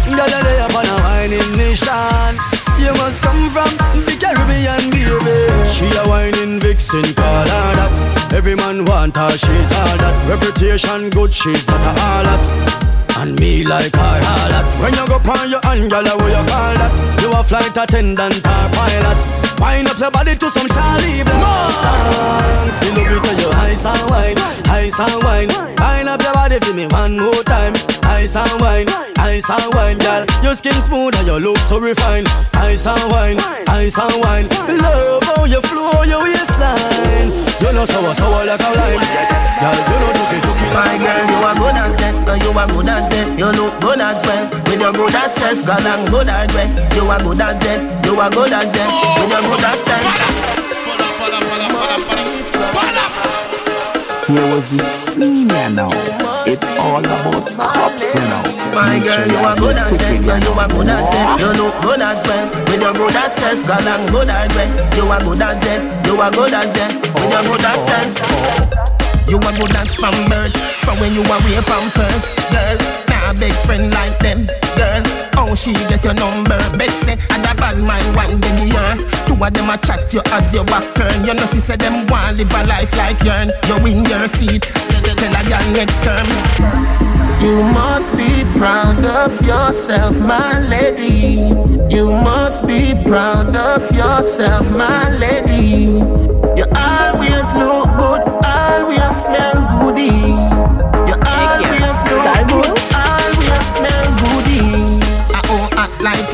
Girl 0.07 0.23
you 0.23 0.43
there 0.47 0.67
upon 0.71 0.87
a 0.87 0.97
whining 1.03 1.51
mission. 1.59 2.39
You 2.79 2.95
must 3.03 3.27
come 3.27 3.51
from 3.51 3.75
the 4.07 4.15
Caribbean, 4.23 4.95
baby. 4.95 5.67
She 5.67 5.91
a 5.91 6.07
whining 6.07 6.61
vixen, 6.61 7.03
call 7.15 7.43
her 7.43 7.75
that. 7.75 8.24
Every 8.35 8.57
man 8.57 8.85
want 8.85 9.15
her, 9.17 9.31
she's 9.31 9.71
all 9.79 9.97
that. 10.03 10.15
Reputation 10.29 11.09
good, 11.11 11.33
she's 11.33 11.63
not 11.71 11.79
a 11.79 11.93
harlot. 11.95 12.43
And 13.23 13.39
me 13.39 13.63
like 13.63 13.95
her 13.95 14.19
harlot. 14.27 14.67
When 14.83 14.91
you 14.91 15.07
go 15.07 15.23
on 15.23 15.49
your 15.49 15.63
hand, 15.63 15.87
what 15.95 16.03
you 16.03 16.43
call 16.51 16.75
that? 16.83 16.93
You 17.23 17.31
a 17.31 17.45
flight 17.47 17.77
attendant 17.79 18.43
or 18.43 18.67
pilot. 18.75 19.19
Wind 19.63 19.87
up 19.87 19.99
your 20.03 20.11
body 20.11 20.35
to 20.35 20.51
some 20.51 20.67
Charly 20.67 21.23
Black 21.23 21.71
songs. 21.79 22.75
Me 22.83 23.07
love 23.07 23.15
it 23.15 23.23
when 23.23 23.37
you 23.39 23.51
ice 23.55 23.87
and 23.87 24.11
wine, 24.11 24.39
ice 24.67 24.99
and 24.99 25.23
wine. 25.23 25.51
Wind 25.79 26.09
up 26.11 26.21
your 26.21 26.35
body 26.35 26.59
for 26.59 26.75
me 26.75 26.91
one 26.91 27.15
more 27.17 27.43
time. 27.47 27.73
Ice 28.19 28.35
and 28.35 28.61
wine, 28.61 28.91
ice 29.17 29.49
and 29.49 29.71
wine, 29.79 29.99
girl. 30.03 30.27
Your 30.43 30.57
skin 30.59 30.75
smooth 30.83 31.15
and 31.23 31.27
your 31.27 31.39
look 31.39 31.57
so 31.71 31.79
refined. 31.79 32.27
Ice 32.59 32.85
and 32.85 33.07
wine, 33.15 33.39
ice 33.71 33.95
and 33.95 34.19
wine. 34.27 34.51
Love 34.83 35.23
how 35.23 35.45
you 35.47 35.63
flow 35.63 36.03
your 36.03 36.19
waistline. 36.27 36.44
You 37.85 37.91
know 37.93 38.01
sour, 38.01 38.15
sour 38.15 38.45
like 38.47 38.65
a 38.65 38.71
lime. 38.81 39.05
Girl, 39.61 39.77
you 39.77 39.97
know 40.01 40.17
juky, 40.17 40.41
juky 40.41 40.67
My 40.73 40.97
girl, 40.97 41.21
you 41.29 41.37
are 41.45 41.53
good 41.53 41.77
as 41.77 42.01
it, 42.01 42.17
uh, 42.17 42.33
you 42.41 42.57
are 42.57 42.67
good 42.67 42.89
as 42.89 43.13
it, 43.13 43.39
you 43.39 43.45
look 43.61 43.77
good 43.85 44.01
as 44.01 44.25
well. 44.25 44.49
With 44.49 44.81
your 44.81 44.93
good 44.93 45.15
as 45.15 45.35
self, 45.35 45.61
girl, 45.69 45.85
I'm 45.85 46.09
good 46.09 46.25
as 46.25 46.49
well. 46.57 46.71
You 46.97 47.05
are 47.13 47.21
good 47.21 47.41
as 47.45 47.61
it, 47.61 47.85
you 48.09 48.17
are 48.17 48.31
good 48.31 48.53
as 48.57 48.73
it, 48.73 48.89
with 49.21 49.29
your 49.29 49.43
good 49.45 49.65
as 49.69 49.85
self. 49.85 50.01
Here 54.25 54.47
was 54.49 54.65
the 54.73 54.81
senior 54.81 55.69
now. 55.69 55.91
It's 56.49 56.65
all 56.81 57.05
about 57.05 57.53
cups, 57.61 58.15
you 58.15 58.23
know. 58.25 58.41
My 58.73 58.97
Make 58.97 59.05
girl, 59.05 59.13
sure 59.13 59.29
you 59.29 59.45
are 59.45 59.57
good 59.61 59.77
as 59.77 59.91
ticket, 59.93 60.09
it, 60.09 60.25
you 60.25 60.33
uh, 60.33 60.41
you 60.41 60.53
are 60.57 60.69
good 60.73 60.89
as 60.89 61.05
it, 61.13 61.37
you 61.37 61.53
look 61.61 61.77
good 61.83 62.01
as 62.01 62.25
well. 62.25 62.49
With 62.65 62.81
your 62.81 62.95
good 62.95 63.13
as 63.13 63.37
self, 63.37 63.61
girl, 63.69 63.85
I'm 63.85 64.09
good 64.09 64.29
as 64.33 64.49
well. 64.57 64.73
You 64.97 65.05
are 65.13 65.21
good 65.21 65.43
as 65.43 65.61
it, 65.69 66.07
you 66.09 66.17
are 66.17 66.31
good 66.33 66.55
as 66.55 66.73
it, 66.73 67.04
with 67.25 67.33
your 67.33 67.43
good 67.43 67.65
as 67.65 67.81
self. 67.87 68.15
You 69.29 69.39
are 69.39 69.57
good 69.57 69.71
dance 69.71 69.95
from 69.95 70.13
birth, 70.29 70.55
from 70.85 71.01
when 71.01 71.13
you 71.13 71.23
are 71.23 71.41
way 71.49 71.57
pampers, 71.65 72.29
girl. 72.53 72.77
Nah, 73.09 73.33
big 73.33 73.53
friend 73.65 73.91
like 73.93 74.19
them, 74.19 74.47
girl. 74.77 75.03
How 75.33 75.55
she 75.55 75.73
get 75.89 76.05
your 76.05 76.15
number? 76.15 76.59
Bet 76.77 76.91
say, 76.91 77.17
and 77.33 77.45
a 77.49 77.55
bad 77.57 77.79
man 77.79 78.05
one 78.15 78.39
baby 78.41 78.71
year. 78.71 78.95
Two 79.27 79.35
of 79.41 79.53
them 79.53 79.71
a 79.71 79.79
chat 79.79 80.13
you 80.13 80.21
as 80.33 80.53
your 80.53 80.65
back 80.65 80.95
turn. 80.95 81.25
You 81.25 81.35
know, 81.35 81.47
she 81.47 81.61
say 81.61 81.77
them 81.77 82.07
want 82.07 82.37
live 82.37 82.53
a 82.53 82.65
life 82.69 82.95
like 82.99 83.23
yourn. 83.25 83.49
You 83.67 83.83
win 83.83 84.05
your 84.05 84.29
seat, 84.29 84.63
tell 84.63 85.35
a 85.35 85.43
girl 85.49 85.73
next 85.73 86.05
term. 86.05 86.29
You 87.41 87.63
must 87.73 88.17
be 88.17 88.45
proud 88.59 89.05
of 89.05 89.41
yourself, 89.41 90.21
my 90.21 90.61
lady. 90.61 91.49
You 91.89 92.13
must 92.13 92.67
be 92.67 92.93
proud 93.07 93.57
of 93.57 93.91
yourself, 93.91 94.71
my 94.71 95.11
lady. 95.17 96.34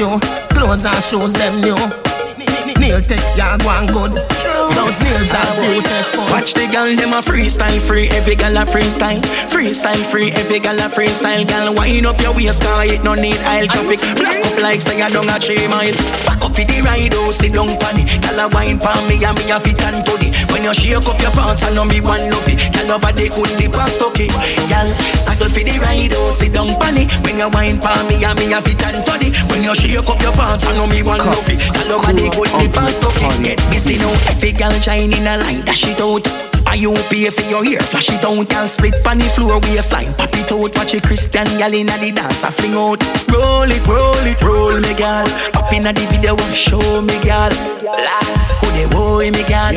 You, 0.00 0.18
clothes 0.48 0.86
and 0.86 1.04
shoes 1.04 1.34
them 1.34 1.60
new. 1.60 1.76
Nail 2.80 3.00
tech, 3.02 3.20
ya 3.36 3.58
go 3.60 3.68
and 3.68 3.92
good. 3.92 4.16
Those 4.72 4.96
nails 5.04 5.36
are 5.36 5.52
beautiful. 5.60 6.24
Watch 6.32 6.54
the 6.54 6.64
girl, 6.72 6.88
them 6.96 7.12
a 7.12 7.20
freestyle 7.20 7.76
free. 7.84 8.08
Every 8.16 8.34
girl 8.36 8.56
a 8.56 8.64
freestyle. 8.64 9.20
Freestyle 9.52 10.00
free, 10.08 10.32
every 10.32 10.60
girl 10.60 10.80
a 10.80 10.88
freestyle. 10.88 11.44
Girl, 11.44 11.76
wind 11.76 12.06
up 12.06 12.18
your 12.22 12.32
waist, 12.32 12.62
car 12.64 12.86
it 12.86 13.04
no 13.04 13.12
need 13.12 13.36
aisle 13.44 13.68
traffic. 13.68 14.00
Black 14.16 14.40
up 14.40 14.56
like 14.62 14.80
say 14.80 15.02
I 15.02 15.10
don't 15.10 15.28
a 15.28 15.36
three 15.36 15.68
mile. 15.68 15.92
Back 16.24 16.40
up 16.40 16.56
for 16.56 16.64
the 16.64 16.80
ride, 16.80 17.12
oh, 17.20 17.30
sit 17.30 17.52
down 17.52 17.68
pan 17.76 18.00
it. 18.00 18.08
Girl 18.24 18.40
a 18.40 18.48
wine 18.48 18.78
pan 18.80 18.96
me 19.04 19.20
and 19.20 19.36
me 19.36 19.52
a 19.52 19.60
fit 19.60 19.76
and 19.84 20.00
toddy. 20.06 20.32
When 20.60 20.68
you 20.68 20.74
shake 20.74 21.08
up 21.08 21.16
your 21.16 21.32
pants, 21.32 21.64
I 21.64 21.72
know 21.72 21.86
me 21.86 22.02
one 22.02 22.20
love 22.28 22.44
it. 22.44 22.60
Girl, 22.76 23.00
nobody 23.00 23.32
could 23.32 23.48
and 23.48 23.88
stuck 23.88 24.20
it. 24.20 24.28
Girl, 24.68 24.88
saddle 25.16 25.48
for 25.48 25.64
the 25.64 25.72
ride, 25.80 26.12
oh, 26.12 26.28
sit 26.28 26.52
down 26.52 26.76
pan 26.76 27.00
it. 27.00 27.08
When 27.24 27.40
you 27.40 27.48
wine 27.48 27.80
pan 27.80 28.04
me 28.12 28.20
and 28.20 28.36
me 28.36 28.52
a 28.52 28.60
fit 28.60 28.84
and 28.84 29.00
toddy. 29.08 29.32
When 29.48 29.64
you 29.64 29.72
shake 29.72 29.96
up 30.04 30.20
your 30.20 30.36
pants, 30.36 30.68
I 30.68 30.76
know 30.76 30.84
me 30.84 31.00
one 31.00 31.24
love 31.24 31.48
it. 31.48 31.64
Girl, 31.72 31.96
nobody 31.96 32.28
could 32.28 32.52
and 32.52 32.92
stuck 32.92 33.16
it. 33.16 33.40
Get 33.40 33.56
busy 33.72 33.96
now, 33.96 34.12
every 34.28 34.52
girl 34.52 34.76
shine 34.84 35.16
in 35.16 35.24
a 35.24 35.40
line, 35.40 35.64
dash 35.64 35.88
it 35.88 35.96
out. 35.96 36.28
Are 36.68 36.76
you 36.76 36.92
pay 37.08 37.30
for 37.32 37.48
your 37.48 37.64
ear? 37.64 37.80
Flash 37.80 38.12
it 38.12 38.22
out, 38.22 38.44
girl. 38.44 38.68
Split 38.68 38.94
pan 39.02 39.16
the 39.16 39.32
floor 39.32 39.58
waistline. 39.64 40.12
Pop 40.12 40.30
it 40.36 40.52
out, 40.52 40.76
watch 40.76 40.92
a 40.92 41.00
Christian 41.00 41.48
gal 41.56 41.72
inna 41.72 41.96
the 41.98 42.12
dance. 42.12 42.44
I 42.44 42.50
fling 42.52 42.76
out. 42.76 43.00
Roll 43.32 43.66
it, 43.66 43.80
roll 43.88 44.22
it, 44.28 44.38
roll 44.44 44.76
me, 44.78 44.92
gal. 44.92 45.24
Inna 45.72 45.90
the 45.96 46.04
video, 46.12 46.36
and 46.36 46.54
show 46.54 47.00
me, 47.00 47.16
gal. 47.24 47.50
La, 47.82 48.20
could 48.62 48.70
they 48.78 48.86
boy 48.86 49.32
me, 49.34 49.42
gal? 49.48 49.74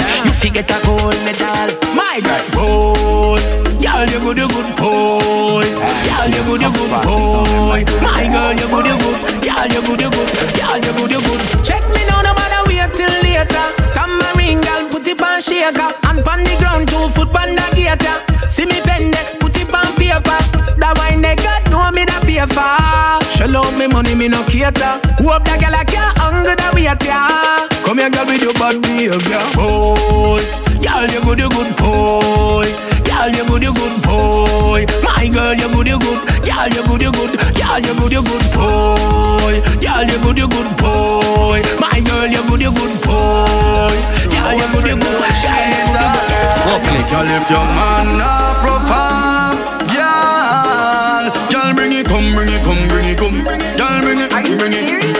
Forget 0.53 0.69
a 0.69 0.85
gold 0.85 1.17
medal. 1.25 1.65
My 1.97 2.21
girl, 2.21 2.45
roll. 2.53 3.41
Girl, 3.81 4.05
you 4.05 4.21
good, 4.21 4.37
you 4.37 4.47
good 4.53 4.69
boy. 4.77 5.65
Girl, 5.65 6.29
you 6.29 6.45
good, 6.45 6.61
you 6.61 6.69
good 6.77 6.93
boy. 7.01 7.81
My 8.05 8.29
girl, 8.29 8.53
you 8.53 8.69
good, 8.69 8.85
you 8.85 8.97
good. 9.01 9.17
Girl, 9.41 9.65
you 9.65 9.81
good, 9.81 10.01
you 10.05 10.11
good. 10.13 10.29
Girl, 10.53 10.77
you 10.77 10.93
good, 10.93 11.09
you 11.09 11.21
good. 11.25 11.41
Check 11.65 11.81
me 11.89 12.05
now, 12.05 12.21
no 12.21 12.37
matter 12.37 12.61
wait 12.69 12.85
till 12.93 13.09
later. 13.25 13.65
Tambourine 13.97 14.61
girl, 14.61 14.85
put 14.93 15.09
it 15.09 15.17
on 15.17 15.41
shaker. 15.41 15.89
And 16.05 16.21
on 16.21 16.45
the 16.45 16.53
ground, 16.61 16.85
two 16.85 17.01
foot 17.17 17.33
on 17.33 17.57
the 17.57 17.65
gator. 17.73 18.21
See 18.53 18.69
me 18.69 18.77
bend 18.85 19.09
it, 19.09 19.41
put 19.41 19.57
it 19.57 19.73
on 19.73 19.89
paper. 19.97 20.37
That 20.77 20.93
wine 21.01 21.25
they 21.25 21.33
got 21.33 21.65
know 21.73 21.89
me 21.97 22.05
that 22.05 22.21
pay 22.29 22.45
for. 22.45 23.25
Shell 23.33 23.57
out 23.57 23.73
me 23.73 23.89
money, 23.89 24.13
me 24.13 24.29
no 24.29 24.45
cater. 24.45 25.01
Who 25.17 25.33
up 25.33 25.49
that 25.49 25.57
girl 25.57 25.73
I 25.73 25.81
can't 25.81 26.13
hunger 26.21 26.53
the 26.53 26.69
wait 26.77 27.01
ya. 27.09 27.72
Come 27.93 28.01
here, 28.01 28.09
girl, 28.09 28.25
with 28.25 28.41
your 28.41 28.53
bad 28.57 28.81
behavior. 28.81 29.37
Boy, 29.53 30.41
girl, 30.81 31.05
you 31.13 31.21
good, 31.21 31.37
you 31.37 31.49
good 31.53 31.77
boy. 31.77 32.65
Girl, 33.05 33.29
you 33.29 33.45
good, 33.45 33.61
you 33.61 33.69
good 33.69 34.01
boy. 34.01 34.81
My 35.05 35.29
girl, 35.29 35.53
you 35.53 35.69
good, 35.69 35.85
you 35.85 36.01
good. 36.01 36.25
Girl, 36.41 36.73
you 36.73 36.81
good, 36.89 37.05
you 37.05 37.13
good. 37.13 37.37
Girl, 37.53 37.77
you 37.77 37.93
good, 37.93 38.17
you 38.17 38.25
good 38.25 38.45
boy. 38.49 39.61
Girl, 39.77 40.09
you 40.09 40.17
good, 40.25 40.41
you 40.41 40.49
good 40.49 40.73
boy. 40.81 41.61
My 41.77 42.01
girl, 42.01 42.25
you 42.25 42.41
good, 42.49 42.65
you 42.65 42.73
good 42.73 42.97
boy. 43.05 43.93
Girl, 44.25 44.57
you 44.57 44.65
good, 44.73 44.89
you 44.89 44.97
good. 44.97 45.21
Girl, 45.21 45.53
you 45.53 45.77
good, 45.77 46.17
you 46.17 46.97
good. 46.97 47.13
Girl, 47.13 47.29
if 47.29 47.45
your 47.45 47.61
man 47.77 48.17
not 48.17 48.57
perform, 48.65 49.61
girl, 49.93 51.29
girl, 51.53 51.69
bring 51.77 51.93
it, 51.93 52.09
come, 52.09 52.33
bring 52.33 52.49
it, 52.49 52.65
come, 52.65 52.89
bring 52.89 53.05
it, 53.05 53.21
come, 53.21 53.45
girl, 53.77 54.01
bring 54.01 54.17
it, 54.17 54.31
bring 54.57 54.73
it, 54.73 55.12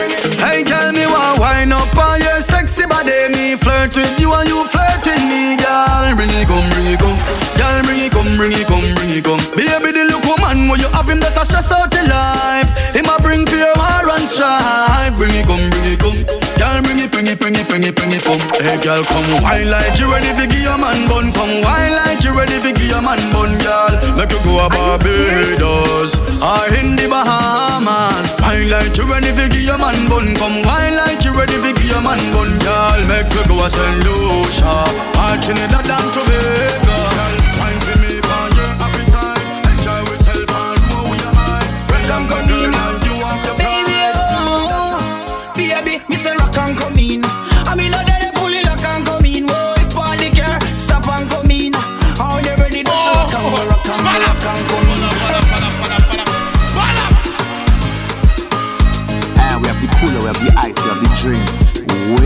stress 11.60 11.70
out 11.70 11.92
your 11.94 12.08
life. 12.10 12.66
Him 12.94 13.06
a 13.06 13.16
bring 13.22 13.46
pure 13.46 13.74
heart 13.78 14.10
and 14.10 14.26
strife. 14.26 15.14
Bring 15.14 15.34
it, 15.38 15.46
come, 15.46 15.62
bring 15.70 15.86
it, 15.94 15.98
come. 16.02 16.18
Girl, 16.58 16.82
bring 16.82 16.98
it, 16.98 17.10
bring 17.14 17.26
it, 17.30 17.38
bring 17.38 17.54
it, 17.54 17.66
bring 17.68 17.84
it, 17.86 17.94
bring 17.94 18.10
it, 18.10 18.22
come. 18.26 18.42
Hey, 18.58 18.78
girl, 18.82 19.02
come 19.06 19.28
wine 19.42 19.70
like 19.70 19.94
you 19.98 20.10
ready 20.10 20.30
for 20.34 20.46
give 20.50 20.62
your 20.66 20.78
man 20.78 21.06
bun. 21.06 21.30
Come 21.30 21.54
wine 21.62 21.94
like 21.94 22.22
you 22.26 22.34
ready 22.34 22.58
for 22.58 22.74
give 22.74 22.90
your 22.90 23.02
man 23.02 23.22
bun, 23.30 23.54
girl. 23.62 23.94
Make 24.18 24.34
you 24.34 24.40
go 24.42 24.66
a 24.66 24.68
Barbados 24.70 26.14
or 26.42 26.64
in 26.74 26.98
the 26.98 27.06
Bahamas. 27.06 28.34
Wine 28.42 28.70
like 28.70 28.96
you 28.98 29.06
ready 29.06 29.30
for 29.30 29.46
give 29.46 29.62
your 29.62 29.78
man 29.78 29.98
bun. 30.10 30.34
Come 30.34 30.62
wine 30.66 30.98
like 30.98 31.22
you 31.22 31.30
ready 31.34 31.58
for 31.62 31.70
give 31.70 31.86
your 31.86 32.02
man 32.02 32.18
bun, 32.34 32.50
girl. 32.66 33.00
Make 33.06 33.30
you 33.30 33.44
go 33.46 33.62
a 33.62 33.70
Saint 33.70 34.02
Lucia 34.02 34.74
or 35.22 35.34
Trinidad 35.38 35.86
and 35.86 36.08
Tobago. 36.10 37.43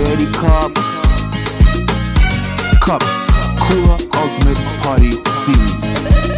Where 0.09 0.17
cups? 0.33 1.23
Cups. 2.81 3.27
Cooler 3.61 3.99
Ultimate 4.17 4.59
Party 4.81 5.11
Series. 5.45 6.38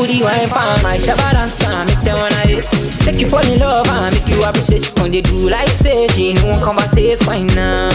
Booty, 0.00 0.22
wine 0.22 0.48
for 0.48 0.72
my 0.82 0.96
shabba 0.96 1.30
dance 1.32 1.56
time, 1.56 1.86
make 1.86 2.00
them 2.00 2.16
wanna 2.16 2.40
hit. 2.48 2.64
Take 3.04 3.20
you 3.20 3.28
fall 3.28 3.44
in 3.44 3.58
love 3.58 3.86
and 3.86 4.14
make 4.14 4.28
you 4.28 4.42
appreciate. 4.44 4.88
When 4.98 5.12
they 5.12 5.20
do 5.20 5.48
like 5.50 5.68
say, 5.68 6.08
she 6.08 6.32
no 6.34 6.58
conversate, 6.62 7.20
fine 7.20 7.46
now. 7.48 7.90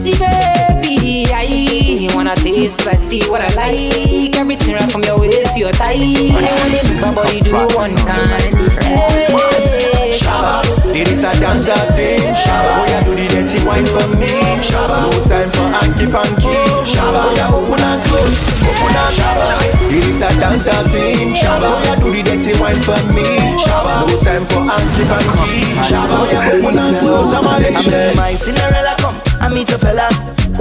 See 0.00 0.16
baby, 0.16 1.26
I 1.28 2.08
wanna 2.14 2.34
taste, 2.36 2.78
cause 2.78 2.88
I 2.88 2.96
see 2.96 3.22
what 3.28 3.42
I 3.42 3.48
like. 3.54 4.36
Everything 4.36 4.74
right 4.74 4.90
from 4.90 5.02
your 5.04 5.20
waist 5.20 5.52
to 5.54 5.60
your 5.60 5.72
thigh. 5.72 5.92
I 5.92 6.48
wanna 6.56 6.72
make 6.72 7.00
my 7.02 7.14
body 7.14 7.40
do 7.40 7.52
one 7.76 7.94
time. 7.94 8.52
Hey, 8.80 9.81
Shabba, 10.12 10.60
it 10.94 11.08
is 11.08 11.24
a 11.24 11.32
dancer 11.40 11.72
thing. 11.96 12.20
Shabba, 12.36 12.84
boy, 12.84 12.92
you 12.92 13.00
do 13.04 13.12
the 13.16 13.26
dirty 13.32 13.64
wine 13.64 13.88
for 13.88 14.06
me. 14.20 14.28
Shabba, 14.60 15.08
no 15.08 15.18
time 15.24 15.48
for 15.56 15.68
hanky 15.72 16.04
panky. 16.04 16.52
Shabba, 16.84 17.32
boy, 17.32 17.40
you 17.40 17.48
open 17.48 17.80
and 17.80 18.02
close, 18.04 18.38
open 18.60 18.92
and 18.92 19.12
Shabba, 19.16 19.56
it 19.88 20.04
is 20.04 20.20
a 20.20 20.28
dancer 20.36 20.76
thing. 20.92 21.32
Shabba, 21.32 21.80
boy, 21.80 22.12
you 22.12 22.12
do 22.12 22.22
the 22.22 22.36
dirty 22.36 22.52
wine 22.60 22.80
for 22.84 23.00
me. 23.16 23.56
Shabba, 23.56 24.04
no 24.04 24.14
time 24.20 24.44
for 24.52 24.60
hanky 24.68 25.04
panky. 25.08 25.80
Shabba, 25.80 26.28
boy, 26.28 26.28
you 26.28 26.60
open 26.60 26.78
and 26.78 26.96
close. 27.00 27.32
I'm 27.32 27.48
a 27.48 27.56
I'm 27.56 28.16
my 28.16 28.32
Cinderella 28.36 28.94
come, 28.98 29.16
I 29.40 29.48
meet 29.48 29.72
a 29.72 29.78
fella. 29.78 30.08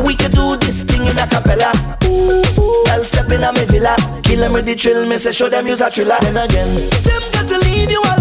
We 0.07 0.15
could 0.15 0.31
do 0.31 0.55
this 0.63 0.83
thing 0.83 1.03
in 1.03 1.19
a 1.19 1.27
cappella. 1.27 1.75
Ooh, 2.05 2.39
ooh, 2.57 2.85
I'll 2.87 3.03
step 3.03 3.29
in 3.31 3.43
a 3.43 3.51
me 3.51 3.65
villa. 3.65 3.95
Kill 4.23 4.39
them 4.39 4.53
with 4.53 4.65
the 4.65 4.75
thrill, 4.75 5.05
me 5.05 5.17
say 5.17 5.33
show 5.33 5.49
them 5.49 5.67
use 5.67 5.81
a 5.81 5.91
thriller. 5.91 6.15
Then 6.21 6.37
again, 6.37 6.75
them 7.03 7.23
got 7.35 7.47
to 7.49 7.59
leave 7.59 7.91
you 7.91 7.99
alone. 7.99 8.20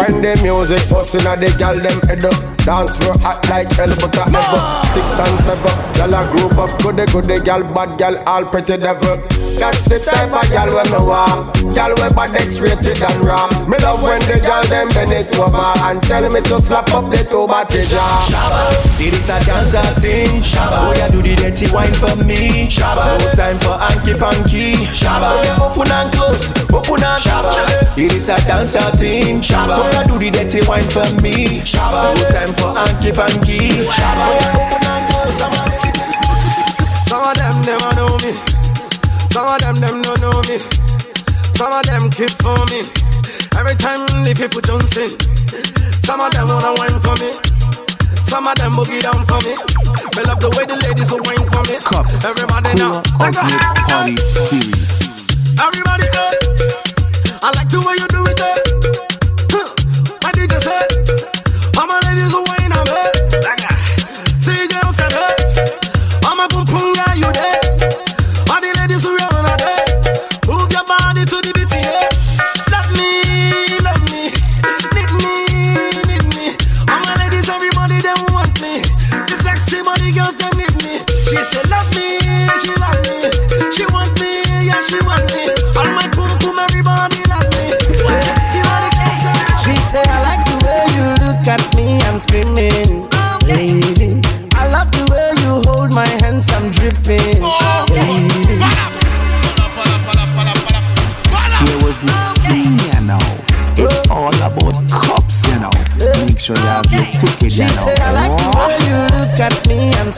When 0.00 0.22
the 0.22 0.40
music 0.42 0.88
bustin' 0.88 1.26
a 1.26 1.36
the 1.36 1.54
gal 1.58 1.76
them 1.76 2.00
head 2.08 2.24
up. 2.24 2.50
Dance 2.64 2.96
floor 2.96 3.18
hot 3.20 3.46
like 3.48 3.70
hell 3.72 3.88
but 4.00 4.16
a 4.16 4.24
ever 4.28 4.60
Six 4.92 5.18
and 5.18 5.40
seven, 5.44 5.76
gal 5.94 6.14
a 6.14 6.20
group 6.32 6.58
up 6.58 6.70
Goody 6.82 7.06
goody 7.12 7.40
gal, 7.44 7.62
bad 7.62 7.98
gal, 7.98 8.16
all 8.26 8.44
pretty 8.44 8.76
devil 8.76 9.16
That's 9.60 9.82
the 9.84 10.00
type 10.00 10.32
of 10.32 10.48
gal 10.48 10.72
when 10.72 10.88
me 10.88 11.04
want 11.04 11.52
Gal 11.76 11.92
we 11.92 12.08
bad 12.16 12.32
X-rated 12.32 12.96
and 12.96 13.24
raw 13.28 13.44
Me 13.68 13.76
love 13.84 14.00
when 14.02 14.18
the 14.24 14.40
gal 14.40 14.64
them 14.72 14.88
bend 14.88 15.12
it 15.12 15.36
over 15.36 15.60
And 15.84 16.02
tell 16.02 16.24
me 16.32 16.40
to 16.48 16.56
slap 16.56 16.88
up 16.96 17.12
the 17.12 17.20
two 17.28 17.46
body 17.46 17.84
jaw 17.84 18.24
Shabba, 18.24 18.72
it 18.96 19.12
is 19.12 19.28
a 19.28 19.36
dancer 19.44 19.84
thing. 20.00 20.40
Shabba, 20.40 20.80
oh, 20.80 20.96
boy, 20.96 20.96
you 20.96 21.22
do 21.22 21.28
the 21.28 21.36
dirty 21.36 21.70
wine 21.70 21.92
for 21.92 22.16
me. 22.24 22.72
Shabba, 22.72 23.20
no 23.20 23.28
time 23.36 23.58
for 23.60 23.76
hanky 23.76 24.14
panky. 24.16 24.88
Shabba, 24.96 25.28
oh, 25.28 25.36
boy, 25.36 25.44
you 25.44 25.84
open 25.84 25.92
and 25.92 26.08
close, 26.08 26.48
open 26.72 27.04
and 27.04 27.20
Shabba, 27.20 27.52
it 27.98 28.12
is 28.16 28.28
a 28.28 28.36
dancer 28.48 28.80
thing. 28.96 29.40
Shabba, 29.40 29.76
oh, 29.76 29.84
boy, 29.84 30.14
you 30.14 30.20
do 30.20 30.30
the 30.30 30.40
dirty 30.40 30.64
wine 30.66 30.88
for 30.88 31.04
me. 31.20 31.60
Shabba, 31.60 32.16
no 32.16 32.24
time 32.32 32.52
for 32.56 32.72
hanky 32.72 33.12
panky. 33.12 33.84
Shabba, 33.92 34.24
boy, 34.24 34.40
you 34.40 34.56
open 34.56 34.88
and 34.88 35.04
close. 35.12 35.36
Some 37.08 37.24
of 37.28 37.36
them 37.36 37.60
never 37.68 37.92
know 37.96 38.16
me. 38.24 38.59
Some 39.30 39.46
of 39.46 39.58
them 39.60 39.76
them 39.76 40.02
don't 40.02 40.20
know 40.20 40.40
me. 40.48 40.58
Some 41.56 41.72
of 41.72 41.82
them 41.86 42.10
keep 42.10 42.30
for 42.42 42.56
me. 42.70 42.80
Every 43.58 43.76
time 43.76 44.06
the 44.24 44.32
people 44.36 44.60
jump 44.60 44.82
in. 44.96 45.10
Some 46.02 46.20
of 46.20 46.30
them 46.32 46.48
wanna 46.48 46.74
wine 46.78 46.98
for 47.00 47.14
me. 47.22 47.30
Some 48.26 48.46
of 48.46 48.54
them 48.56 48.72
boogie 48.72 49.02
down 49.02 49.24
for 49.26 49.38
me. 49.46 49.54
Me 50.16 50.22
love 50.26 50.40
the 50.40 50.50
way 50.56 50.64
the 50.66 50.76
ladies 50.86 51.10
will 51.10 51.22
wine 51.26 51.46
for 51.50 51.62
me. 51.70 51.76
Cups. 51.82 52.24
Everybody 52.24 52.74
now. 52.78 53.02
Like 53.18 53.34
a- 53.36 53.42
Ultimate 53.42 53.74
Party 53.86 54.16
Series. 54.48 54.79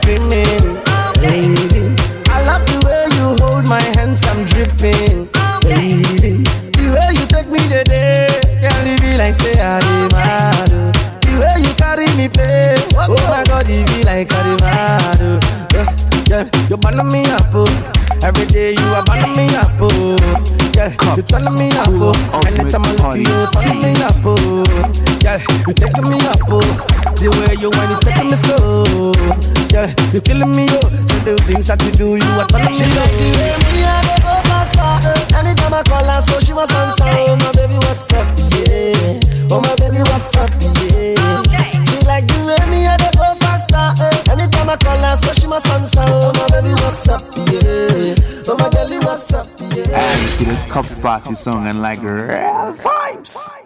Screaming. 0.02 0.82
Lady, 1.22 1.94
I 2.26 2.42
love 2.44 2.66
the 2.66 2.78
way 2.84 3.06
you 3.16 3.36
hold 3.44 3.68
my 3.68 3.80
hands, 3.96 4.20
I'm 4.26 4.44
dripping. 4.44 5.30
Lady, 5.64 6.42
the 6.74 6.86
way 6.90 7.08
you 7.14 7.26
take 7.30 7.48
me 7.48 7.60
today, 7.70 8.28
can't 8.60 8.84
leave 8.84 9.00
me 9.02 9.16
like 9.16 9.34
say 9.36 9.54
I 9.60 9.78
mad. 10.10 10.70
oh. 10.72 10.92
The 11.22 11.32
way 11.38 11.54
you 11.62 11.72
carry 11.74 12.06
me 12.16 12.28
play, 12.28 12.76
oh, 12.98 13.14
oh 13.14 13.28
my 13.30 13.44
God, 13.44 13.66
it 13.68 13.86
be 13.86 14.02
like 14.02 14.28
I 14.32 14.56
mad. 14.60 15.18
oh. 15.22 15.40
Yeah, 15.72 15.96
yeah, 16.28 16.68
you 16.68 16.76
burn 16.76 17.06
me 17.08 17.24
up, 17.26 17.46
oh. 17.54 17.91
Every 18.22 18.46
day 18.46 18.72
you 18.72 18.86
are 18.94 19.02
burning 19.04 19.34
me 19.36 19.46
up, 19.56 19.70
oh. 19.80 20.16
Yeah, 20.74 20.90
you 21.16 21.22
turn 21.22 21.44
me 21.58 21.70
up, 21.74 21.88
oh. 21.90 22.14
Anytime 22.46 22.84
I 22.86 22.90
look 22.92 23.00
at 23.02 23.18
you, 23.18 23.46
turn 23.50 23.78
me 23.82 23.92
up, 24.02 24.14
oh. 24.24 24.64
Yeah, 25.22 25.42
you 25.66 25.74
taking 25.74 26.06
me 26.08 26.18
up, 26.26 26.38
oh. 26.46 26.62
The 27.18 27.28
way 27.34 27.54
you 27.58 27.70
when 27.70 27.90
you 27.90 27.98
taking 28.00 28.30
me 28.30 28.36
slow. 28.38 29.12
Yeah, 29.74 29.90
you 30.14 30.20
killing 30.20 30.52
me, 30.54 30.66
oh. 30.70 30.86
So 31.10 31.16
the 31.26 31.34
things 31.46 31.66
that 31.66 31.82
you 31.82 31.90
do, 31.92 32.16
you 32.16 32.30
are 32.38 32.46
turning 32.46 32.78
me 32.78 32.94
up. 32.94 33.10
the 33.10 33.28
way 33.34 33.54
me 33.58 33.82
and 33.90 34.06
go 34.22 34.32
faster. 34.46 35.10
eh. 35.10 35.38
Anytime 35.42 35.74
I 35.74 35.82
call 35.82 36.04
her, 36.06 36.20
so 36.22 36.38
she 36.40 36.52
must 36.54 36.72
answer. 36.72 37.04
Oh 37.26 37.36
my 37.36 37.50
baby, 37.58 37.74
what's 37.82 38.06
up? 38.14 38.26
Yeah. 38.54 39.50
Oh 39.50 39.60
my 39.60 39.74
baby, 39.82 39.98
what's 40.06 40.30
up? 40.38 40.48
Yeah. 40.94 41.42
She 41.90 41.98
like 42.06 42.26
the 42.30 42.38
way 42.46 42.62
me 42.70 42.86
and 42.86 43.02
go 43.18 43.34
faster. 43.34 43.41
Eh. 43.74 44.32
Anytime 44.32 44.70
I 44.70 44.76
call 44.76 44.98
her, 44.98 45.16
so 45.16 45.32
she 45.32 45.46
must 45.46 45.66
answer. 45.66 46.00
Oh 46.04 46.32
my 46.34 46.46
baby, 46.60 46.74
what's 46.82 47.08
up? 47.08 47.22
Yeah. 47.50 48.14
Oh 48.48 48.56
my 48.58 48.68
girlie, 48.70 48.98
what's 48.98 49.32
up? 49.32 49.46
Yeah. 49.60 49.98
And 49.98 51.02
Party 51.02 51.34
song 51.34 51.66
and 51.66 51.80
like 51.80 52.02
real 52.02 52.74
fun. 52.74 53.61